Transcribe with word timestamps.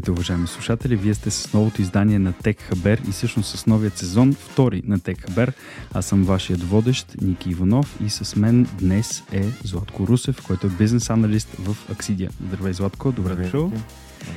Здравейте, 0.00 0.20
уважаеми 0.20 0.46
слушатели! 0.46 0.96
Вие 0.96 1.14
сте 1.14 1.30
с 1.30 1.52
новото 1.52 1.82
издание 1.82 2.18
на 2.18 2.32
Tech 2.32 2.56
Haber 2.70 3.08
и 3.08 3.12
всъщност 3.12 3.58
с 3.58 3.66
новият 3.66 3.98
сезон, 3.98 4.32
втори 4.32 4.82
на 4.86 4.98
Tech 4.98 5.28
Haber. 5.28 5.52
Аз 5.94 6.06
съм 6.06 6.24
вашият 6.24 6.62
водещ, 6.62 7.06
Ники 7.20 7.50
Иванов 7.50 7.98
и 8.04 8.10
с 8.10 8.36
мен 8.36 8.68
днес 8.78 9.22
е 9.32 9.44
Златко 9.64 10.06
Русев, 10.06 10.42
който 10.46 10.66
е 10.66 10.70
бизнес 10.70 11.10
аналист 11.10 11.48
в 11.58 11.76
Аксидия. 11.90 12.30
Здравей, 12.48 12.72
Златко! 12.72 13.12
Добре 13.12 13.34
дошъл! 13.34 13.72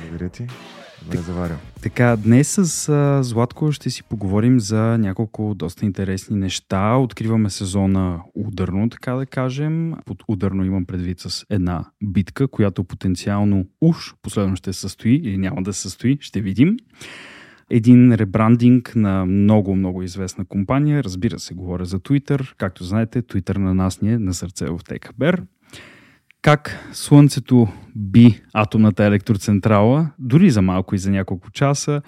Благодаря 0.00 0.28
ти! 0.28 0.46
Добре 1.04 1.18
заварил. 1.18 1.56
Така, 1.82 2.16
днес 2.16 2.48
с 2.48 2.88
а, 2.88 3.22
Златко 3.22 3.72
ще 3.72 3.90
си 3.90 4.02
поговорим 4.02 4.60
за 4.60 4.98
няколко 4.98 5.54
доста 5.54 5.84
интересни 5.84 6.36
неща. 6.36 6.96
Откриваме 6.96 7.50
сезона 7.50 8.20
ударно, 8.34 8.90
така 8.90 9.14
да 9.14 9.26
кажем. 9.26 9.94
Под 10.04 10.22
ударно 10.28 10.64
имам 10.64 10.84
предвид 10.84 11.20
с 11.20 11.46
една 11.50 11.84
битка, 12.04 12.48
която 12.48 12.84
потенциално 12.84 13.66
уж 13.80 14.14
последно 14.22 14.56
ще 14.56 14.72
се 14.72 14.80
състои 14.80 15.14
или 15.14 15.38
няма 15.38 15.62
да 15.62 15.72
се 15.72 15.80
състои, 15.80 16.18
ще 16.20 16.40
видим. 16.40 16.76
Един 17.70 18.14
ребрандинг 18.14 18.92
на 18.96 19.26
много, 19.26 19.74
много 19.74 20.02
известна 20.02 20.44
компания. 20.44 21.04
Разбира 21.04 21.38
се, 21.38 21.54
говоря 21.54 21.84
за 21.84 21.98
Twitter. 21.98 22.54
Както 22.56 22.84
знаете, 22.84 23.22
Twitter 23.22 23.58
на 23.58 23.74
нас 23.74 24.00
ни 24.00 24.12
е 24.12 24.18
на 24.18 24.34
сърце 24.34 24.66
в 24.66 24.80
Текабер 24.88 25.42
как 26.44 26.88
Слънцето 26.92 27.68
би 27.96 28.40
атомната 28.52 29.04
електроцентрала, 29.04 30.10
дори 30.18 30.50
за 30.50 30.62
малко 30.62 30.94
и 30.94 30.98
за 30.98 31.10
няколко 31.10 31.50
часа, 31.50 32.02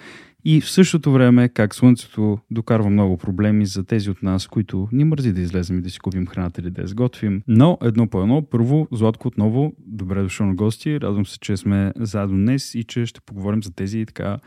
и 0.45 0.61
в 0.61 0.69
същото 0.69 1.11
време 1.11 1.49
как 1.49 1.75
Слънцето 1.75 2.39
докарва 2.51 2.89
много 2.89 3.17
проблеми 3.17 3.65
за 3.65 3.83
тези 3.83 4.09
от 4.09 4.23
нас, 4.23 4.47
които 4.47 4.87
ни 4.91 5.03
мързи 5.03 5.33
да 5.33 5.41
излезем 5.41 5.77
и 5.77 5.81
да 5.81 5.89
си 5.89 5.99
купим 5.99 6.27
храната 6.27 6.61
или 6.61 6.69
да 6.69 6.81
я 6.81 6.87
сготвим. 6.87 7.41
Но 7.47 7.77
едно 7.81 8.07
по 8.07 8.21
едно, 8.21 8.45
първо, 8.49 8.87
Златко 8.91 9.27
отново, 9.27 9.73
добре 9.87 10.21
дошъл 10.21 10.47
на 10.47 10.55
гости. 10.55 11.01
Радвам 11.01 11.25
се, 11.25 11.39
че 11.39 11.57
сме 11.57 11.93
заедно 11.95 12.37
днес 12.37 12.75
и 12.75 12.83
че 12.83 13.05
ще 13.05 13.21
поговорим 13.21 13.63
за 13.63 13.75
тези 13.75 14.05
така 14.05 14.39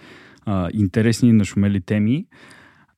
а, 0.46 0.68
интересни 0.72 1.28
и 1.28 1.32
нашумели 1.32 1.80
теми. 1.80 2.26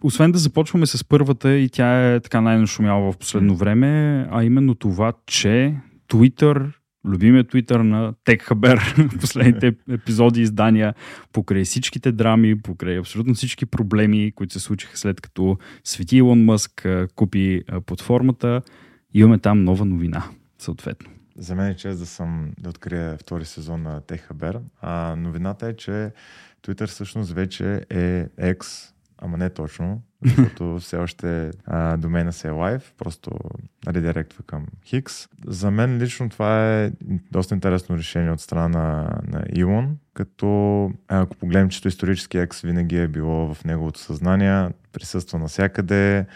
Освен 0.02 0.32
да 0.32 0.38
започваме 0.38 0.86
с 0.86 1.04
първата 1.04 1.54
и 1.54 1.68
тя 1.68 2.14
е 2.14 2.20
така 2.20 2.40
най-нашумяла 2.40 3.12
в 3.12 3.18
последно 3.18 3.56
време, 3.56 4.26
а 4.30 4.44
именно 4.44 4.74
това, 4.74 5.12
че 5.26 5.76
Twitter 6.08 6.72
любимия 7.04 7.44
твитър 7.44 7.80
на 7.80 8.14
TechHaber, 8.24 9.18
последните 9.20 9.74
епизоди, 9.90 10.42
издания, 10.42 10.94
покрай 11.32 11.64
всичките 11.64 12.12
драми, 12.12 12.62
покрай 12.62 12.98
абсолютно 12.98 13.34
всички 13.34 13.66
проблеми, 13.66 14.32
които 14.34 14.52
се 14.52 14.60
случиха 14.60 14.96
след 14.98 15.20
като 15.20 15.58
Свети 15.84 16.16
Илон 16.16 16.44
Мъск 16.44 16.86
купи 17.14 17.62
платформата. 17.86 18.62
Имаме 19.14 19.38
там 19.38 19.64
нова 19.64 19.84
новина, 19.84 20.24
съответно. 20.58 21.10
За 21.38 21.54
мен 21.54 21.66
е 21.66 21.76
чест 21.76 21.98
да 21.98 22.06
съм 22.06 22.52
да 22.60 22.70
открия 22.70 23.18
втори 23.18 23.44
сезон 23.44 23.82
на 23.82 24.00
TechHaber. 24.00 24.60
А 24.80 25.16
новината 25.16 25.66
е, 25.66 25.76
че 25.76 26.10
Twitter 26.62 26.86
всъщност 26.86 27.32
вече 27.32 27.86
е 27.90 28.26
екс 28.36 28.91
ама 29.22 29.36
не 29.36 29.50
точно, 29.50 30.02
защото 30.24 30.76
все 30.80 30.96
още 30.96 31.50
а, 31.66 31.96
домена 31.96 32.32
се 32.32 32.48
е 32.48 32.50
лайв, 32.50 32.94
просто 32.98 33.30
редиректва 33.88 34.44
към 34.44 34.66
Хикс. 34.84 35.28
За 35.46 35.70
мен 35.70 35.98
лично 35.98 36.28
това 36.28 36.72
е 36.72 36.92
доста 37.30 37.54
интересно 37.54 37.96
решение 37.96 38.30
от 38.30 38.40
страна 38.40 38.68
на, 38.68 39.20
на 39.28 39.44
Илон, 39.52 39.96
като 40.14 40.90
ако 41.08 41.36
погледнем, 41.36 41.68
че 41.68 41.88
исторически 41.88 42.38
екс 42.38 42.66
винаги 42.66 42.96
е 42.96 43.08
било 43.08 43.54
в 43.54 43.64
неговото 43.64 44.00
съзнание, 44.00 44.68
присъства 44.92 45.38
навсякъде, 45.38 46.26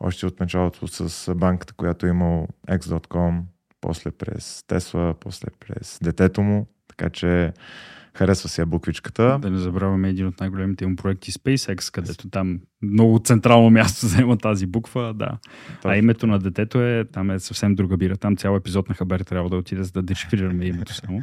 още 0.00 0.26
от 0.26 0.40
началото 0.40 0.88
с 0.88 1.34
банката, 1.34 1.74
която 1.74 2.06
е 2.06 2.08
имал 2.08 2.48
X.com, 2.68 3.40
после 3.80 4.10
през 4.10 4.64
Тесла, 4.66 5.14
после 5.20 5.48
през 5.60 5.98
детето 6.02 6.42
му, 6.42 6.66
така 6.88 7.10
че 7.10 7.52
харесва 8.16 8.48
си 8.48 8.60
я 8.60 8.66
буквичката. 8.66 9.38
Да 9.42 9.50
не 9.50 9.58
забравяме 9.58 10.08
един 10.08 10.26
от 10.26 10.40
най-големите 10.40 10.86
му 10.86 10.96
проекти 10.96 11.32
SpaceX, 11.32 11.92
където 11.94 12.30
там 12.30 12.60
много 12.82 13.20
централно 13.24 13.70
място 13.70 14.06
заема 14.06 14.38
тази 14.38 14.66
буква, 14.66 15.14
да. 15.14 15.38
Точно. 15.76 15.90
А 15.90 15.96
името 15.96 16.26
на 16.26 16.38
детето 16.38 16.80
е, 16.80 17.04
там 17.12 17.30
е 17.30 17.38
съвсем 17.38 17.74
друга 17.74 17.96
бира. 17.96 18.16
Там 18.16 18.36
цял 18.36 18.56
епизод 18.56 18.88
на 18.88 18.94
Хабер 18.94 19.20
трябва 19.20 19.50
да 19.50 19.56
отиде, 19.56 19.82
за 19.82 19.92
да 19.92 20.02
дешифрираме 20.02 20.64
името 20.64 20.94
само. 20.94 21.22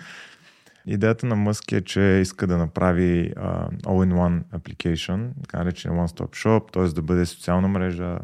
Идеята 0.85 1.25
на 1.25 1.35
Мъск 1.35 1.71
е, 1.71 1.81
че 1.81 2.01
иска 2.01 2.47
да 2.47 2.57
направи 2.57 3.33
uh, 3.37 3.69
all-in-one 3.83 4.43
application, 4.43 5.29
така 5.41 5.57
наречен 5.57 5.91
one-stop 5.91 6.45
shop, 6.45 6.71
т.е. 6.71 6.95
да 6.95 7.01
бъде 7.01 7.25
социална 7.25 7.67
мрежа, 7.67 8.17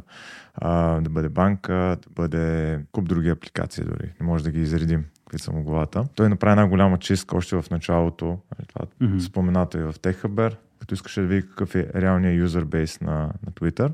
uh, 0.62 1.02
да 1.02 1.10
бъде 1.10 1.30
банка, 1.30 1.74
да 1.74 2.10
бъде 2.16 2.80
куп 2.92 3.08
други 3.08 3.30
апликации 3.30 3.84
дори. 3.84 4.14
Не 4.20 4.26
може 4.26 4.44
да 4.44 4.52
ги 4.52 4.62
изредим 4.62 5.06
какви 5.28 5.40
са 5.40 5.52
му 5.52 5.64
главата. 5.64 6.06
Той 6.16 6.30
направи 6.30 6.52
една 6.52 6.68
голяма 6.68 7.00
чистка 7.00 7.38
още 7.38 7.56
в 7.56 7.66
началото. 7.72 8.26
Нали, 8.26 8.68
това 8.68 8.86
mm-hmm. 8.86 9.20
споменато 9.20 9.78
и 9.78 9.82
в 9.82 9.96
Техабер, 10.02 10.58
като 10.80 10.94
искаше 10.94 11.22
да 11.22 11.28
види 11.28 11.48
какъв 11.48 11.76
е 11.76 11.92
реалният 11.96 12.40
юзер 12.40 12.64
бейс 12.64 13.02
на, 13.02 13.18
на 13.46 13.52
Twitter. 13.52 13.94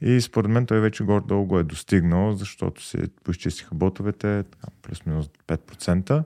И 0.00 0.20
според 0.20 0.50
мен 0.50 0.66
той 0.66 0.80
вече 0.80 1.04
горе-долу 1.04 1.46
го 1.46 1.58
е 1.58 1.64
достигнал, 1.64 2.32
защото 2.32 2.84
се 2.84 3.08
поизчистиха 3.24 3.74
ботовете, 3.74 4.44
плюс-минус 4.82 5.30
5%. 5.48 6.24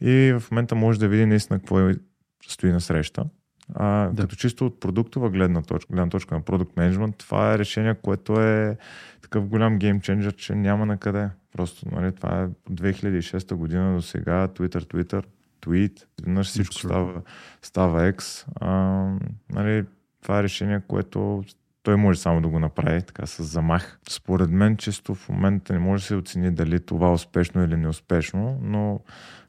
И 0.00 0.32
в 0.40 0.50
момента 0.50 0.74
може 0.74 0.98
да 0.98 1.08
види 1.08 1.26
наистина 1.26 1.58
какво 1.58 1.80
е, 1.80 1.96
стои 2.48 2.72
на 2.72 2.80
среща. 2.80 3.24
А, 3.74 4.08
да. 4.08 4.22
Като 4.22 4.36
чисто 4.36 4.66
от 4.66 4.80
продуктова 4.80 5.30
гледна 5.30 5.62
точка, 5.62 5.94
гледна 5.94 6.10
точка 6.10 6.34
на 6.34 6.40
продукт 6.40 6.76
менеджмент, 6.76 7.16
това 7.16 7.54
е 7.54 7.58
решение, 7.58 7.94
което 7.94 8.40
е 8.40 8.76
такъв 9.22 9.46
голям 9.46 9.78
геймченджер, 9.78 10.36
че 10.36 10.54
няма 10.54 10.86
на 10.86 10.98
къде. 10.98 11.28
Просто, 11.52 11.86
нали, 11.92 12.12
това 12.12 12.40
е 12.40 12.44
от 12.44 12.80
2006 12.80 13.54
година 13.54 13.94
до 13.94 14.02
сега, 14.02 14.48
Twitter, 14.48 14.94
Twitter, 14.94 15.24
tweet, 15.62 16.04
веднъж 16.22 16.46
всичко 16.46 16.74
става, 16.74 17.22
става 17.62 18.12
X. 18.12 18.46
А, 18.60 18.70
нали, 19.52 19.84
това 20.22 20.38
е 20.38 20.42
решение, 20.42 20.80
което 20.88 21.44
той 21.86 21.96
може 21.96 22.20
само 22.20 22.40
да 22.40 22.48
го 22.48 22.58
направи 22.58 23.02
така 23.02 23.26
с 23.26 23.42
замах. 23.42 23.98
Според 24.08 24.50
мен, 24.50 24.76
чисто 24.76 25.14
в 25.14 25.28
момента 25.28 25.72
не 25.72 25.78
може 25.78 26.02
да 26.02 26.06
се 26.06 26.14
оцени 26.14 26.50
дали 26.50 26.80
това 26.80 27.08
е 27.08 27.12
успешно 27.12 27.64
или 27.64 27.76
неуспешно, 27.76 28.58
но 28.62 29.00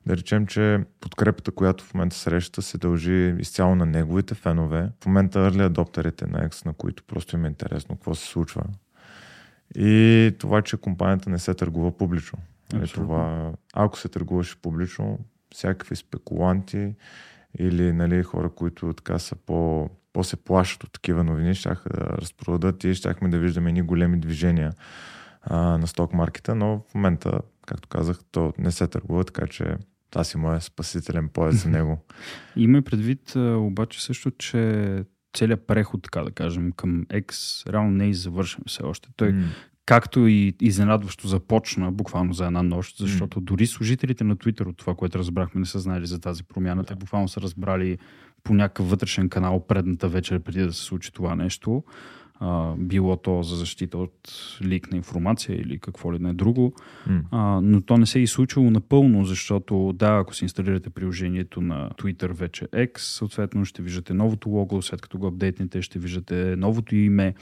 да 0.05 0.17
речем, 0.17 0.47
че 0.47 0.79
подкрепата, 0.99 1.51
която 1.51 1.83
в 1.83 1.93
момента 1.93 2.15
среща, 2.15 2.61
се 2.61 2.77
дължи 2.77 3.35
изцяло 3.39 3.75
на 3.75 3.85
неговите 3.85 4.35
фенове. 4.35 4.89
В 5.03 5.05
момента 5.05 5.39
early 5.39 5.65
адоптерите 5.65 6.27
на 6.27 6.49
X, 6.49 6.65
на 6.65 6.73
които 6.73 7.03
просто 7.03 7.35
им 7.35 7.45
е 7.45 7.47
интересно 7.47 7.95
какво 7.95 8.15
се 8.15 8.27
случва. 8.27 8.63
И 9.75 10.31
това, 10.39 10.61
че 10.61 10.77
компанията 10.77 11.29
не 11.29 11.39
се 11.39 11.53
търгува 11.53 11.97
публично. 11.97 12.39
Е, 12.73 12.87
това, 12.87 13.51
ако 13.73 13.99
се 13.99 14.09
търгуваше 14.09 14.61
публично, 14.61 15.19
всякакви 15.53 15.95
спекуланти 15.95 16.93
или 17.59 17.93
нали, 17.93 18.23
хора, 18.23 18.49
които 18.49 18.93
така 18.93 19.19
са 19.19 19.35
по, 19.35 19.89
по-се 20.17 20.35
плашат 20.35 20.83
от 20.83 20.91
такива 20.91 21.23
новини, 21.23 21.55
ще 21.55 21.69
да 21.69 21.75
разпродадат 21.95 22.83
и 22.83 22.93
щяхме 22.93 23.29
да 23.29 23.39
виждаме 23.39 23.69
едни 23.69 23.81
големи 23.81 24.19
движения 24.19 24.73
а, 25.41 25.77
на 25.77 25.87
сток 25.87 26.13
маркета, 26.13 26.55
но 26.55 26.83
в 26.89 26.95
момента, 26.95 27.39
както 27.67 27.89
казах, 27.89 28.19
то 28.31 28.53
не 28.57 28.71
се 28.71 28.87
търгува, 28.87 29.23
така 29.23 29.47
че 29.47 29.75
това 30.11 30.23
си 30.23 30.37
моят 30.37 30.63
спасителен 30.63 31.29
пояс 31.29 31.63
за 31.63 31.69
него. 31.69 32.05
Има 32.55 32.81
предвид 32.81 33.35
обаче 33.35 34.03
също, 34.03 34.31
че 34.31 35.03
целият 35.33 35.67
преход, 35.67 36.03
така 36.03 36.21
да 36.21 36.31
кажем, 36.31 36.71
към 36.71 37.05
X 37.05 37.63
реално 37.73 37.91
не 37.91 38.09
е 38.09 38.13
завършен 38.13 38.63
все 38.67 38.83
още. 38.83 39.09
Той 39.15 39.33
mm. 39.33 39.43
както 39.85 40.27
и 40.27 40.55
изненадващо 40.61 41.27
започна 41.27 41.91
буквално 41.91 42.33
за 42.33 42.45
една 42.45 42.63
нощ, 42.63 42.97
защото 42.97 43.41
mm. 43.41 43.43
дори 43.43 43.67
служителите 43.67 44.23
на 44.23 44.35
Twitter 44.35 44.65
от 44.65 44.77
това, 44.77 44.95
което 44.95 45.19
разбрахме, 45.19 45.59
не 45.59 45.65
са 45.65 45.79
знали 45.79 46.05
за 46.05 46.19
тази 46.19 46.43
промяна. 46.43 46.83
Yeah. 46.83 46.87
Те 46.87 46.95
буквално 46.95 47.27
са 47.27 47.41
разбрали 47.41 47.97
по 48.43 48.53
някакъв 48.53 48.89
вътрешен 48.89 49.29
канал 49.29 49.65
предната 49.67 50.09
вечер 50.09 50.39
преди 50.39 50.61
да 50.61 50.73
се 50.73 50.83
случи 50.83 51.13
това 51.13 51.35
нещо 51.35 51.83
а, 52.39 52.73
било 52.77 53.17
то 53.17 53.43
за 53.43 53.55
защита 53.55 53.97
от 53.97 54.29
лик 54.61 54.91
на 54.91 54.97
информация 54.97 55.55
или 55.61 55.79
какво 55.79 56.13
ли 56.13 56.19
не 56.19 56.33
друго. 56.33 56.73
Mm. 57.09 57.21
А, 57.31 57.61
но 57.61 57.81
то 57.81 57.97
не 57.97 58.05
се 58.05 58.19
е 58.19 58.21
и 58.21 58.27
случило 58.27 58.71
напълно, 58.71 59.25
защото 59.25 59.93
да, 59.95 60.17
ако 60.17 60.35
си 60.35 60.45
инсталирате 60.45 60.89
приложението 60.89 61.61
на 61.61 61.89
Twitter 61.89 62.33
вече 62.33 62.65
X, 62.65 62.97
съответно 62.97 63.65
ще 63.65 63.81
виждате 63.81 64.13
новото 64.13 64.49
лого, 64.49 64.81
след 64.81 65.01
като 65.01 65.17
го 65.17 65.27
апдейтнете 65.27 65.81
ще 65.81 65.99
виждате 65.99 66.55
новото 66.55 66.95
име. 66.95 67.33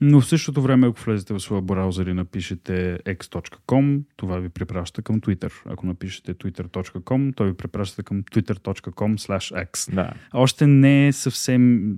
Но 0.00 0.20
в 0.20 0.26
същото 0.26 0.62
време, 0.62 0.86
ако 0.86 1.00
влезете 1.00 1.34
в 1.34 1.40
своя 1.40 1.62
браузър 1.62 2.06
и 2.06 2.14
напишете 2.14 2.98
x.com, 3.04 4.02
това 4.16 4.38
ви 4.38 4.48
препраща 4.48 5.02
към 5.02 5.20
Twitter. 5.20 5.52
Ако 5.66 5.86
напишете 5.86 6.34
twitter.com, 6.34 7.36
той 7.36 7.48
ви 7.48 7.56
препраща 7.56 8.02
към 8.02 8.22
twitter.com 8.22 9.16
x. 9.66 9.94
Да. 9.94 10.12
Още 10.34 10.66
не 10.66 11.08
е 11.08 11.12
съвсем 11.12 11.94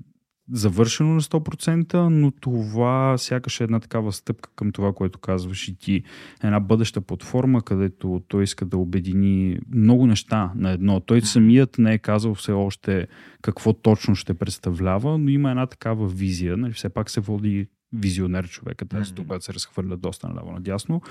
завършено 0.52 1.14
на 1.14 1.20
100%, 1.20 1.94
но 1.94 2.30
това 2.30 3.18
сякаш 3.18 3.60
е 3.60 3.64
една 3.64 3.80
такава 3.80 4.12
стъпка 4.12 4.50
към 4.56 4.72
това, 4.72 4.92
което 4.92 5.18
казваш 5.18 5.68
и 5.68 5.78
ти. 5.78 6.02
Една 6.44 6.60
бъдеща 6.60 7.00
платформа, 7.00 7.62
където 7.62 8.22
той 8.28 8.42
иска 8.42 8.64
да 8.64 8.76
обедини 8.76 9.58
много 9.74 10.06
неща 10.06 10.52
на 10.56 10.70
едно. 10.70 11.00
Той 11.00 11.20
самият 11.20 11.78
не 11.78 11.94
е 11.94 11.98
казал 11.98 12.34
все 12.34 12.52
още 12.52 13.06
какво 13.42 13.72
точно 13.72 14.14
ще 14.14 14.34
представлява, 14.34 15.18
но 15.18 15.28
има 15.28 15.50
една 15.50 15.66
такава 15.66 16.08
визия. 16.08 16.56
Нали, 16.56 16.72
все 16.72 16.88
пак 16.88 17.10
се 17.10 17.20
води 17.20 17.68
визионер 17.92 18.48
човека, 18.48 18.86
т.е. 18.86 19.00
mm-hmm. 19.00 19.22
когато 19.22 19.44
се 19.44 19.54
разхвърля 19.54 19.96
доста 19.96 20.28
наляво 20.28 20.52
надясно. 20.52 21.02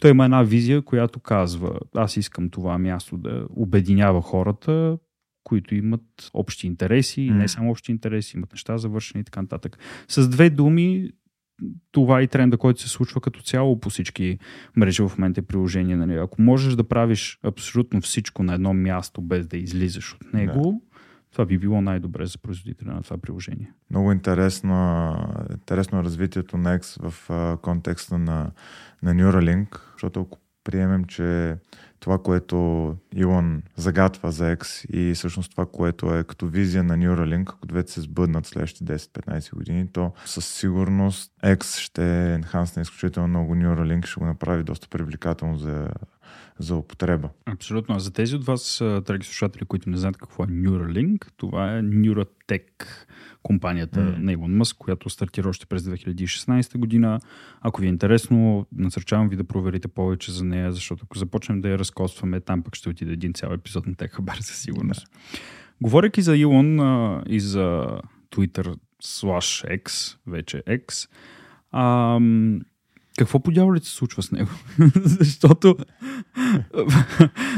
Той 0.00 0.10
има 0.10 0.24
една 0.24 0.42
визия, 0.42 0.82
която 0.82 1.20
казва, 1.20 1.80
аз 1.94 2.16
искам 2.16 2.50
това 2.50 2.78
място 2.78 3.16
да 3.16 3.46
обединява 3.50 4.22
хората, 4.22 4.98
които 5.44 5.74
имат 5.74 6.30
общи 6.34 6.66
интереси, 6.66 7.22
и 7.22 7.30
М. 7.30 7.36
не 7.36 7.48
само 7.48 7.70
общи 7.70 7.92
интереси, 7.92 8.36
имат 8.36 8.52
неща 8.52 8.78
завършени 8.78 9.20
и 9.20 9.24
така 9.24 9.42
нататък. 9.42 9.78
С 10.08 10.28
две 10.28 10.50
думи, 10.50 11.10
това 11.92 12.20
е 12.20 12.22
и 12.22 12.28
тренда, 12.28 12.56
който 12.56 12.80
се 12.80 12.88
случва 12.88 13.20
като 13.20 13.42
цяло 13.42 13.80
по 13.80 13.90
всички 13.90 14.38
мрежи 14.76 15.02
в 15.02 15.12
момента 15.18 15.40
и 15.40 15.46
приложения. 15.46 15.96
Нали? 15.96 16.14
Ако 16.14 16.42
можеш 16.42 16.74
да 16.74 16.84
правиш 16.84 17.38
абсолютно 17.42 18.00
всичко 18.00 18.42
на 18.42 18.54
едно 18.54 18.74
място, 18.74 19.20
без 19.22 19.46
да 19.46 19.56
излизаш 19.56 20.14
от 20.14 20.32
него, 20.32 20.82
това 21.36 21.46
би 21.46 21.58
било 21.58 21.80
най-добре 21.80 22.26
за 22.26 22.38
производителя 22.38 22.92
на 22.92 23.02
това 23.02 23.18
приложение. 23.18 23.72
Много 23.90 24.12
интересно, 24.12 25.16
интересно 25.50 26.04
развитието 26.04 26.56
на 26.56 26.78
X 26.78 27.10
в 27.10 27.58
контекста 27.62 28.18
на, 28.18 28.50
на 29.02 29.14
Neuralink, 29.14 29.80
защото 29.92 30.20
ако 30.20 30.38
приемем, 30.64 31.04
че 31.04 31.56
това, 32.00 32.18
което 32.18 32.56
Илон 33.14 33.62
загатва 33.76 34.32
за 34.32 34.56
X 34.56 34.90
и 34.90 35.14
всъщност 35.14 35.50
това, 35.50 35.66
което 35.66 36.14
е 36.14 36.24
като 36.24 36.46
визия 36.46 36.84
на 36.84 36.96
Neuralink, 36.96 37.48
ако 37.48 37.66
двете 37.66 37.92
се 37.92 38.00
сбъднат 38.00 38.46
следващите 38.46 38.98
10-15 38.98 39.54
години, 39.54 39.88
то 39.92 40.12
със 40.24 40.46
сигурност 40.46 41.32
X 41.44 41.80
ще 41.80 42.34
енхансне 42.34 42.82
изключително 42.82 43.28
много 43.28 43.54
Neuralink, 43.54 44.06
ще 44.06 44.20
го 44.20 44.26
направи 44.26 44.62
доста 44.62 44.88
привлекателно 44.88 45.58
за, 45.58 45.88
за 46.58 46.76
употреба. 46.76 47.28
Абсолютно. 47.46 47.94
А 47.94 47.98
за 47.98 48.12
тези 48.12 48.36
от 48.36 48.44
вас, 48.44 48.78
драги 48.80 49.24
слушатели, 49.26 49.64
които 49.64 49.90
не 49.90 49.96
знаят 49.96 50.16
какво 50.16 50.44
е 50.44 50.46
Neuralink, 50.46 51.26
това 51.36 51.76
е 51.76 51.82
Neurotech, 51.82 52.84
компанията 53.42 54.00
М. 54.00 54.14
на 54.18 54.32
Илон 54.32 54.56
Мъск, 54.56 54.76
която 54.76 55.10
стартира 55.10 55.48
още 55.48 55.66
през 55.66 55.82
2016 55.82 56.78
година. 56.78 57.20
Ако 57.60 57.80
ви 57.80 57.86
е 57.86 57.90
интересно, 57.90 58.66
насърчавам 58.72 59.28
ви 59.28 59.36
да 59.36 59.44
проверите 59.44 59.88
повече 59.88 60.32
за 60.32 60.44
нея, 60.44 60.72
защото 60.72 61.04
ако 61.04 61.18
започнем 61.18 61.60
да 61.60 61.68
я 61.68 61.78
разкосваме, 61.78 62.40
там 62.40 62.62
пък 62.62 62.74
ще 62.74 62.88
отиде 62.88 63.12
един 63.12 63.32
цял 63.32 63.50
епизод 63.50 63.86
на 63.86 63.94
Tech 63.94 64.10
Хабар 64.10 64.36
със 64.36 64.56
сигурност. 64.56 65.06
Говорейки 65.80 66.22
за 66.22 66.36
Илон 66.36 66.80
а, 66.80 67.22
и 67.26 67.40
за 67.40 67.86
Twitter 68.30 68.76
slash 69.04 69.82
X, 69.82 70.16
вече 70.26 70.62
X, 70.66 71.08
ам, 71.72 72.60
какво 73.16 73.40
по 73.40 73.50
дяволите 73.50 73.86
се 73.86 73.94
случва 73.94 74.22
с 74.22 74.32
него? 74.32 74.50
Защото 75.04 75.76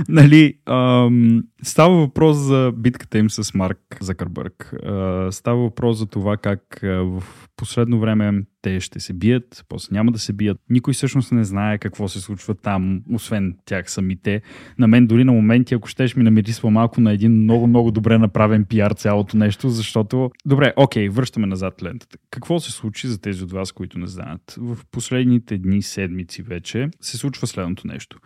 нали, 0.08 0.54
ам, 0.66 1.42
става 1.62 1.96
въпрос 1.96 2.36
за 2.36 2.72
битката 2.76 3.18
им 3.18 3.30
с 3.30 3.54
Марк 3.54 3.78
Закърбърг. 4.00 4.72
А, 4.86 5.28
става 5.32 5.62
въпрос 5.62 5.98
за 5.98 6.06
това 6.06 6.36
как 6.36 6.78
в 6.82 7.22
последно 7.58 8.00
време 8.00 8.42
те 8.62 8.80
ще 8.80 9.00
се 9.00 9.12
бият, 9.12 9.64
после 9.68 9.88
няма 9.94 10.12
да 10.12 10.18
се 10.18 10.32
бият. 10.32 10.58
Никой 10.70 10.94
всъщност 10.94 11.32
не 11.32 11.44
знае 11.44 11.78
какво 11.78 12.08
се 12.08 12.20
случва 12.20 12.54
там, 12.54 13.02
освен 13.12 13.56
тях 13.64 13.90
самите. 13.90 14.42
На 14.78 14.86
мен 14.86 15.06
дори 15.06 15.24
на 15.24 15.32
моменти, 15.32 15.74
ако 15.74 15.88
щеш, 15.88 16.16
ми 16.16 16.22
намирисва 16.22 16.70
малко 16.70 17.00
на 17.00 17.12
един 17.12 17.32
много-много 17.32 17.90
добре 17.90 18.18
направен 18.18 18.64
пиар 18.64 18.92
цялото 18.92 19.36
нещо, 19.36 19.68
защото... 19.68 20.30
Добре, 20.46 20.72
окей, 20.76 21.08
връщаме 21.08 21.46
назад 21.46 21.82
лентата. 21.82 22.18
Какво 22.30 22.60
се 22.60 22.72
случи 22.72 23.06
за 23.06 23.20
тези 23.20 23.44
от 23.44 23.52
вас, 23.52 23.72
които 23.72 23.98
не 23.98 24.06
знаят? 24.06 24.54
В 24.58 24.78
последните 24.90 25.58
дни, 25.58 25.82
седмици 25.82 26.42
вече 26.42 26.88
се 27.00 27.16
случва 27.16 27.46
следното 27.46 27.86
нещо. 27.86 28.18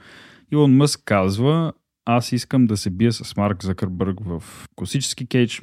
Илон 0.53 0.77
Мъск 0.77 1.03
казва, 1.05 1.73
аз 2.05 2.33
искам 2.33 2.67
да 2.67 2.77
се 2.77 2.91
бия 2.91 3.13
с 3.13 3.37
Марк 3.37 3.65
Закърбърг 3.65 4.19
в 4.25 4.43
класически 4.77 5.27
кейдж, 5.27 5.61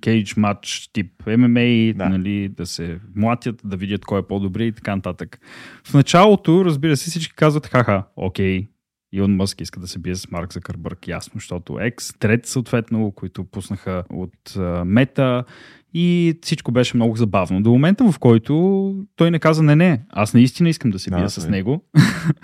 кейдж 0.00 0.36
матч 0.36 0.90
тип 0.92 1.26
ММА, 1.26 1.94
Да. 1.94 2.08
Нали, 2.08 2.48
да 2.48 2.66
се 2.66 3.00
млатят, 3.16 3.60
да 3.64 3.76
видят 3.76 4.04
кой 4.04 4.20
е 4.20 4.26
по-добре 4.26 4.64
и 4.64 4.72
така 4.72 4.96
нататък. 4.96 5.40
В 5.84 5.94
началото, 5.94 6.64
разбира 6.64 6.96
се, 6.96 7.10
всички 7.10 7.34
казват, 7.34 7.66
хаха, 7.66 8.04
окей, 8.16 8.68
Илон 9.12 9.36
Мъск 9.36 9.60
иска 9.60 9.80
да 9.80 9.86
се 9.86 9.98
бие 9.98 10.14
с 10.14 10.30
Марк 10.30 10.52
Закърбърг, 10.52 11.08
ясно, 11.08 11.32
защото 11.34 11.72
X, 11.72 12.18
Тред 12.18 12.46
съответно, 12.46 13.12
които 13.12 13.44
пуснаха 13.44 14.04
от 14.10 14.56
Мета 14.84 15.44
и 15.94 16.34
всичко 16.42 16.72
беше 16.72 16.96
много 16.96 17.16
забавно. 17.16 17.62
До 17.62 17.70
момента, 17.70 18.12
в 18.12 18.18
който 18.18 18.94
той 19.16 19.30
не 19.30 19.38
каза, 19.38 19.62
не, 19.62 19.76
не, 19.76 20.02
аз 20.10 20.34
наистина 20.34 20.68
искам 20.68 20.90
да 20.90 20.98
се 20.98 21.10
бия 21.10 21.22
да, 21.22 21.30
с 21.30 21.48
него. 21.48 21.84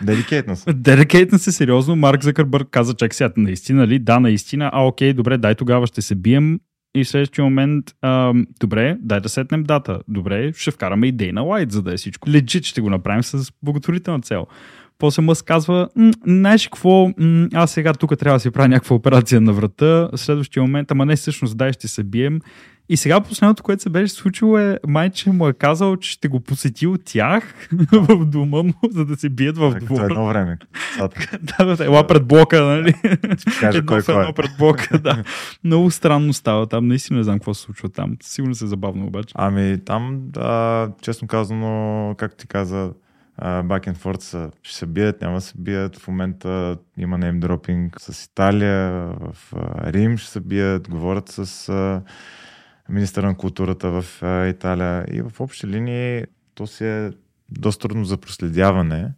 Дедикейтна 0.02 0.56
се. 0.56 0.72
Дедикейтна 0.72 1.38
се 1.38 1.52
сериозно. 1.52 1.96
Марк 1.96 2.22
Закърбърг 2.22 2.68
каза, 2.70 2.94
чак 2.94 3.14
сега, 3.14 3.32
наистина 3.36 3.86
ли? 3.86 3.98
Да, 3.98 4.20
наистина. 4.20 4.70
А, 4.72 4.86
окей, 4.86 5.12
добре, 5.12 5.38
дай 5.38 5.54
тогава 5.54 5.86
ще 5.86 6.02
се 6.02 6.14
бием. 6.14 6.58
И 6.96 7.04
в 7.04 7.08
следващия 7.08 7.44
момент, 7.44 7.84
ам, 8.02 8.46
добре, 8.60 8.96
дай 9.00 9.20
да 9.20 9.28
сетнем 9.28 9.64
дата. 9.64 10.00
Добре, 10.08 10.52
ще 10.56 10.70
вкараме 10.70 11.06
и 11.06 11.12
Дейна 11.12 11.42
Лайт, 11.42 11.72
за 11.72 11.82
да 11.82 11.92
е 11.92 11.96
всичко. 11.96 12.30
Легит 12.30 12.64
ще 12.64 12.80
го 12.80 12.90
направим 12.90 13.22
с 13.22 13.52
благотворителна 13.62 14.20
цел. 14.20 14.46
После 14.98 15.22
Мъск 15.22 15.44
казва, 15.44 15.88
«М, 15.96 16.12
знаеш 16.26 16.68
какво, 16.68 17.08
М, 17.18 17.48
аз 17.54 17.70
сега 17.70 17.92
тук 17.92 18.18
трябва 18.18 18.36
да 18.36 18.40
си 18.40 18.50
правя 18.50 18.68
някаква 18.68 18.96
операция 18.96 19.40
на 19.40 19.52
врата. 19.52 20.08
Следващия 20.14 20.62
момент, 20.62 20.90
ама 20.90 21.06
не 21.06 21.16
всъщност, 21.16 21.56
дай 21.56 21.72
ще 21.72 21.88
се 21.88 22.04
бием. 22.04 22.40
И 22.88 22.96
сега 22.96 23.20
последното, 23.20 23.62
което 23.62 23.82
се 23.82 23.90
беше 23.90 24.14
случило 24.14 24.58
е, 24.58 24.78
майче 24.86 25.30
му 25.30 25.48
е 25.48 25.52
казал, 25.52 25.96
че 25.96 26.10
ще 26.10 26.28
го 26.28 26.40
посети 26.40 26.86
от 26.86 27.04
тях 27.04 27.68
в 27.92 28.26
дома 28.26 28.62
му, 28.62 28.74
за 28.90 29.04
да 29.04 29.16
се 29.16 29.28
бият 29.28 29.58
в 29.58 29.72
Като 29.74 29.84
двора. 29.84 30.04
едно 30.04 30.26
време. 30.26 30.58
Да, 31.58 31.64
да, 31.64 31.76
да, 31.76 31.84
ела 31.84 32.06
пред 32.06 32.26
блока, 32.26 32.62
нали? 32.62 32.94
Кажа 33.60 33.78
едно 33.78 33.88
кой 33.88 33.98
едно 33.98 34.14
кой 34.14 34.28
е. 34.28 34.32
пред 34.32 34.50
блока, 34.58 34.98
да. 34.98 35.24
Много 35.64 35.90
странно 35.90 36.32
става 36.32 36.66
там, 36.66 36.88
наистина 36.88 37.16
не 37.16 37.24
знам 37.24 37.38
какво 37.38 37.54
се 37.54 37.62
случва 37.62 37.88
там. 37.88 38.16
Сигурно 38.22 38.54
се 38.54 38.64
е 38.64 38.68
забавно 38.68 39.06
обаче. 39.06 39.32
Ами 39.34 39.78
там, 39.84 40.22
а, 40.36 40.88
честно 41.02 41.28
казано, 41.28 42.14
както 42.18 42.36
ти 42.36 42.46
каза, 42.46 42.90
back 43.42 43.92
and 43.92 43.96
forth 43.96 44.20
са, 44.22 44.50
ще 44.62 44.76
се 44.76 44.86
бият, 44.86 45.20
няма 45.20 45.34
да 45.34 45.40
се 45.40 45.54
бият. 45.58 45.96
В 45.98 46.08
момента 46.08 46.76
има 46.98 47.18
неймдропинг 47.18 48.00
с 48.00 48.24
Италия, 48.24 48.90
в 49.32 49.52
Рим 49.86 50.18
ще 50.18 50.30
се 50.30 50.40
бият, 50.40 50.88
говорят 50.88 51.28
с 51.28 51.68
а, 52.88 52.92
министъра 52.92 53.26
на 53.26 53.36
културата 53.36 53.90
в 53.90 54.04
Италия 54.50 55.06
и 55.10 55.22
в 55.22 55.40
общи 55.40 55.66
линии 55.66 56.24
то 56.54 56.66
си 56.66 56.84
е 56.84 57.10
доста 57.48 57.88
трудно 57.88 58.04
за 58.04 58.16
проследяване, 58.16 59.12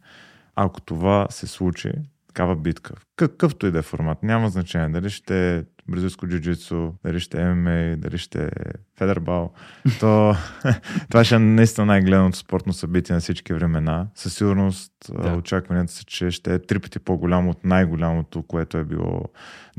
ако 0.54 0.80
това 0.80 1.26
се 1.30 1.46
случи, 1.46 1.92
такава 2.28 2.56
битка. 2.56 2.94
Какъвто 3.16 3.66
и 3.66 3.70
да 3.70 3.78
е 3.78 3.82
формат, 3.82 4.22
няма 4.22 4.48
значение 4.48 4.88
дали 4.88 5.10
ще 5.10 5.56
е 5.56 5.62
бразилско 5.88 6.26
джуджицу, 6.26 6.92
дали 7.04 7.20
ще 7.20 7.42
е 7.42 7.54
ММА, 7.54 7.96
дали 7.96 8.18
ще 8.18 8.44
е 8.44 8.50
федербал, 8.98 9.52
то 10.00 10.34
това 11.10 11.24
ще 11.24 11.34
е 11.34 11.38
наистина 11.38 11.86
най-гледаното 11.86 12.38
спортно 12.38 12.72
събитие 12.72 13.14
на 13.14 13.20
всички 13.20 13.52
времена. 13.52 14.06
Със 14.14 14.34
сигурност 14.34 14.92
Да. 15.22 15.32
очакванията 15.32 15.92
са, 15.92 16.04
че 16.04 16.30
ще 16.30 16.54
е 16.54 16.58
три 16.58 16.78
пъти 16.78 16.98
по-голямо 16.98 17.50
от 17.50 17.64
най-голямото, 17.64 18.42
което 18.42 18.78
е 18.78 18.84
било 18.84 19.22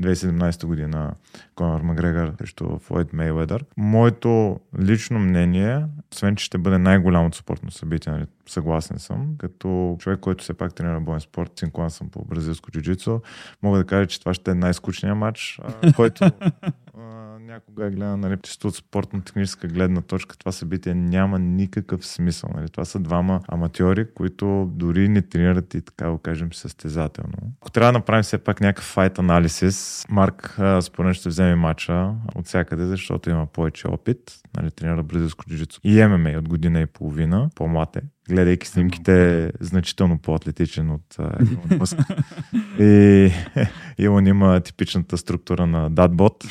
2017 0.02 0.66
година 0.66 1.14
Конор 1.54 1.80
Макгрегор 1.80 2.32
срещу 2.38 2.78
Флойд 2.78 3.12
Мейведър. 3.12 3.64
Моето 3.76 4.60
лично 4.80 5.18
мнение, 5.18 5.84
освен 6.12 6.36
че 6.36 6.44
ще 6.44 6.58
бъде 6.58 6.78
най-голямото 6.78 7.36
спортно 7.36 7.70
събитие, 7.70 8.12
нали, 8.12 8.26
съгласен 8.46 8.98
съм, 8.98 9.34
като 9.38 9.96
човек, 9.98 10.20
който 10.20 10.44
все 10.44 10.54
пак 10.54 10.74
тренира 10.74 11.00
боен 11.00 11.20
спорт, 11.20 11.52
цинклан 11.56 11.90
съм 11.90 12.08
по 12.08 12.24
бразилско 12.24 12.70
джуджицу, 12.70 13.20
мога 13.62 13.78
да 13.78 13.84
кажа, 13.84 14.06
че 14.06 14.20
това 14.20 14.34
ще 14.34 14.50
е 14.50 14.54
най-скучният 14.54 15.18
матч, 15.18 15.60
а, 15.82 15.92
който 15.96 16.24
а, 16.24 17.38
някога 17.40 17.86
е 17.86 17.90
гледан, 17.90 18.20
нали, 18.20 18.36
чисто 18.42 18.68
от 18.68 18.74
спортно-техническа 18.74 19.68
гледна 19.68 20.00
точка, 20.00 20.36
това 20.36 20.52
събитие 20.52 20.94
няма 20.94 21.38
никакъв 21.38 22.06
смисъл. 22.06 22.50
Нали. 22.54 22.68
Това 22.68 22.84
са 22.84 22.98
двама 22.98 23.40
аматьори, 23.48 24.06
които 24.14 24.70
дори 24.74 25.08
не 25.08 25.22
тренират 25.22 25.74
и 25.74 25.82
така 25.82 26.10
го 26.10 26.18
кажем 26.18 26.52
състезателно. 26.52 27.52
Ако 27.60 27.70
трябва 27.70 27.92
да 27.92 27.98
направим 27.98 28.22
все 28.22 28.38
пак 28.38 28.60
някакъв 28.60 28.84
файт 28.84 29.18
анализис, 29.18 30.06
Марк 30.08 30.58
според 30.80 31.14
ще 31.14 31.28
вземе 31.28 31.54
матча 31.54 32.14
от 32.34 32.46
всякъде, 32.46 32.86
защото 32.86 33.30
има 33.30 33.46
повече 33.46 33.88
опит. 33.88 34.40
Нали, 34.56 34.70
тренира 34.70 35.02
бразилско 35.02 35.44
джуджицу 35.48 35.80
и 35.84 36.06
ММА 36.06 36.38
от 36.38 36.48
година 36.48 36.80
и 36.80 36.86
половина, 36.86 37.50
по-млад 37.54 37.96
е. 37.96 38.00
Гледайки 38.28 38.66
снимките, 38.66 39.50
значително 39.60 40.18
по-атлетичен 40.18 40.90
от 40.90 41.16
Илон 41.52 41.78
Мъск. 41.78 41.98
И 42.80 43.30
Илон 43.98 44.26
има 44.26 44.60
типичната 44.60 45.18
структура 45.18 45.66
на 45.66 45.90
датбот. 45.90 46.44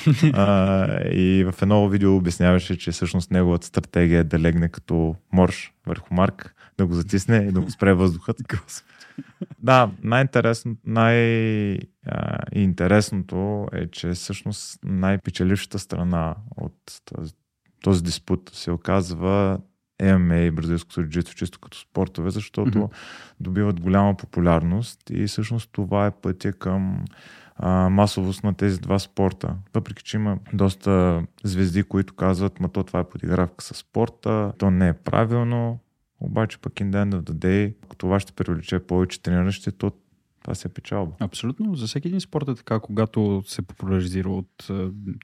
И 1.12 1.46
в 1.51 1.62
едно 1.62 1.89
видео 1.89 2.15
обясняваше, 2.15 2.77
че 2.77 2.91
всъщност 2.91 3.31
неговата 3.31 3.67
стратегия 3.67 4.19
е 4.19 4.24
да 4.24 4.39
легне 4.39 4.69
като 4.69 5.15
морж 5.34 5.74
върху 5.88 6.13
Марк, 6.13 6.55
да 6.77 6.86
го 6.86 6.93
затисне 6.93 7.38
и 7.38 7.51
да 7.51 7.62
го 7.62 7.72
спре 7.72 7.93
въздухът. 7.93 8.38
Да, 9.60 9.91
най-интересно, 10.03 10.75
най-интересното 10.86 13.67
е, 13.74 13.88
че 13.88 14.12
всъщност 14.12 14.79
най-печелившата 14.84 15.79
страна 15.79 16.36
от 16.57 17.01
този 17.81 18.03
диспут 18.03 18.51
се 18.53 18.72
оказва 18.72 19.60
ММА 20.04 20.38
и 20.38 20.51
бразилското 20.51 21.01
джуджитсу 21.01 21.36
чисто 21.36 21.60
като 21.60 21.77
спортове, 21.77 22.30
защото 22.30 22.77
Мгм. 22.77 22.88
добиват 23.39 23.80
голяма 23.80 24.18
популярност 24.18 25.10
и 25.10 25.27
всъщност 25.27 25.70
това 25.72 26.06
е 26.06 26.12
пътя 26.12 26.54
към 26.54 27.06
а, 27.56 27.89
масовост 27.89 28.44
на 28.44 28.54
тези 28.54 28.80
два 28.80 29.00
спорта. 29.00 29.56
Въпреки, 29.74 30.04
че 30.04 30.18
има 30.18 30.38
доста 30.54 31.24
звезди, 31.44 31.84
които 31.84 32.13
казват, 32.13 32.60
ма 32.60 32.70
то 32.70 32.84
това 32.84 33.00
е 33.00 33.10
подигравка 33.10 33.63
с 33.63 33.74
спорта, 33.74 34.54
то 34.58 34.72
не 34.72 34.88
е 34.88 34.94
правилно, 34.94 35.80
обаче 36.20 36.58
пък 36.58 36.74
in 36.74 36.89
the 36.89 37.06
end 37.06 37.16
of 37.16 37.22
the 37.22 37.34
day, 37.34 37.74
ако 37.84 37.96
това 37.96 38.20
ще 38.20 38.34
привлече 38.34 38.80
повече 38.80 39.22
трениращи, 39.22 39.72
то 39.72 39.92
това 40.48 40.56
се 40.56 40.68
е 40.68 40.72
печалба. 40.72 41.12
Абсолютно. 41.20 41.75
За 41.75 41.88
всеки 41.88 42.08
един 42.08 42.22
спорт 42.22 42.48
е 42.50 42.56
така, 42.56 42.80
когато 42.80 43.44
се 43.46 43.62
популяризира 43.62 44.30
от 44.30 44.70
е, 44.70 44.74